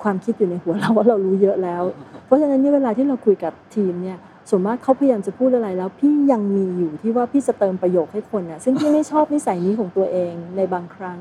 [0.04, 1.84] ความคิดอยู่ในหัวเราว่าเรารู้เยอะแล้ว
[2.26, 4.18] เพราะฉะนั้นเนี่ยเวลาที่เราคุยกับทีมเนี่ย
[4.50, 11.20] ส่วนมากเขาพยายามจะพูดอะไรแล้ว พี่ยังมีอยู่ที่ว่าพี่จะเติมประโยคให้คนน่ะซึ่งพี่ไม่ชอบนิสัยนี้ของตัวเองในบางครั้ง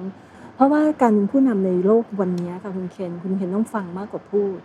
[0.54, 4.58] เพราะว่าการเป็นผู้นำในโลกวันนี้ค่ะคุณเคนคุณเคนต้องฟังมากกว่าพูด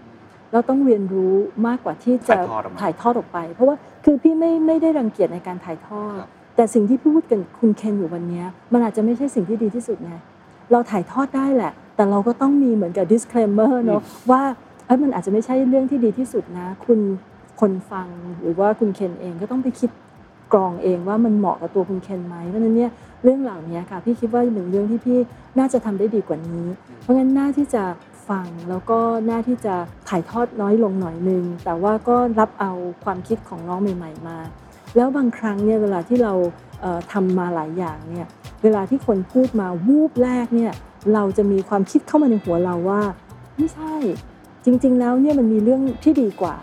[0.53, 1.33] เราต้องเรียนรู้
[1.67, 3.75] มากกว่าที่จะถ่ายทอดออกมาถ่ายทอดออกไป เพราะว่า
[4.05, 8.43] คือพี่ไม่ไม่ได้รังเกียจในการถ่ายทอดครับแต่สิ่งที่พี่พูดกับคุณเคนอยู่วันนี้
[8.73, 10.13] มันอาจจะไม่ใช่สิ่งที่ดีที่สุดไง
[10.71, 14.41] เราถ่ายทอดได้แหละ แต่เราก็ต้องมีเหมือนกับ disclaimer เนอะว่า
[14.85, 16.99] เอ้ยมันอาจจะไม่ใช่เรื่องที่ดีที่สุดนะ คุณ
[17.59, 18.07] คนฟัง
[18.41, 19.89] หรือว่าคุณเคนเองก็ต้องไปคิด
[20.53, 22.91] กรองเองว่ามันเหมาะกับตัวคุณเคนไหมเพราะฉะนั้นเนี่ย
[23.23, 25.17] เรื่องเหล่านี้ค่ะพี่คิดว่าเป็นเรื่องที่พี่
[25.57, 26.65] น่าจะทำได้ดีกว่านี้
[27.01, 27.83] เพราะงั้นหน้าที่จะ
[28.29, 29.75] ฟัง แล้วก็หน้าที่จะ
[30.09, 32.71] ถ่ายทอดน้อยลงหน่อยนึง แต่ว่าก็รับเอา
[33.03, 34.37] ความคิดของน้องใหม่ ๆ มา
[34.95, 36.33] แล้วบางครั้งเนี่ยเวลาที่เรา
[36.81, 38.27] เอ่อทำมาหลายอย่างเนี่ย
[38.63, 40.73] เวลาที่คนพูดมาวูบแรกเนี่ย
[41.13, 43.01] เราจะมีความคิดเข้ามาในหัวเราว่า
[43.57, 43.95] ไม่ใช่
[44.65, 46.55] จริง ๆ แล้วเนี่ยมันมีเรื่องที่ดีกว่า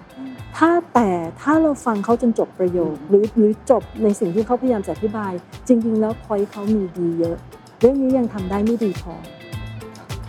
[0.57, 1.11] ถ้าแต่
[1.41, 5.33] ถ้าเราฟังเขาจนจบประโยค หรือหรือจบในสิ่งที่เขาพยายามจะอธิบาย
[5.69, 7.37] จริง ๆ แล้วพอยเขามีดีเยอะ
[7.81, 9.42] เรื่องนี้ยังทำได้ไม่ดีพอเพ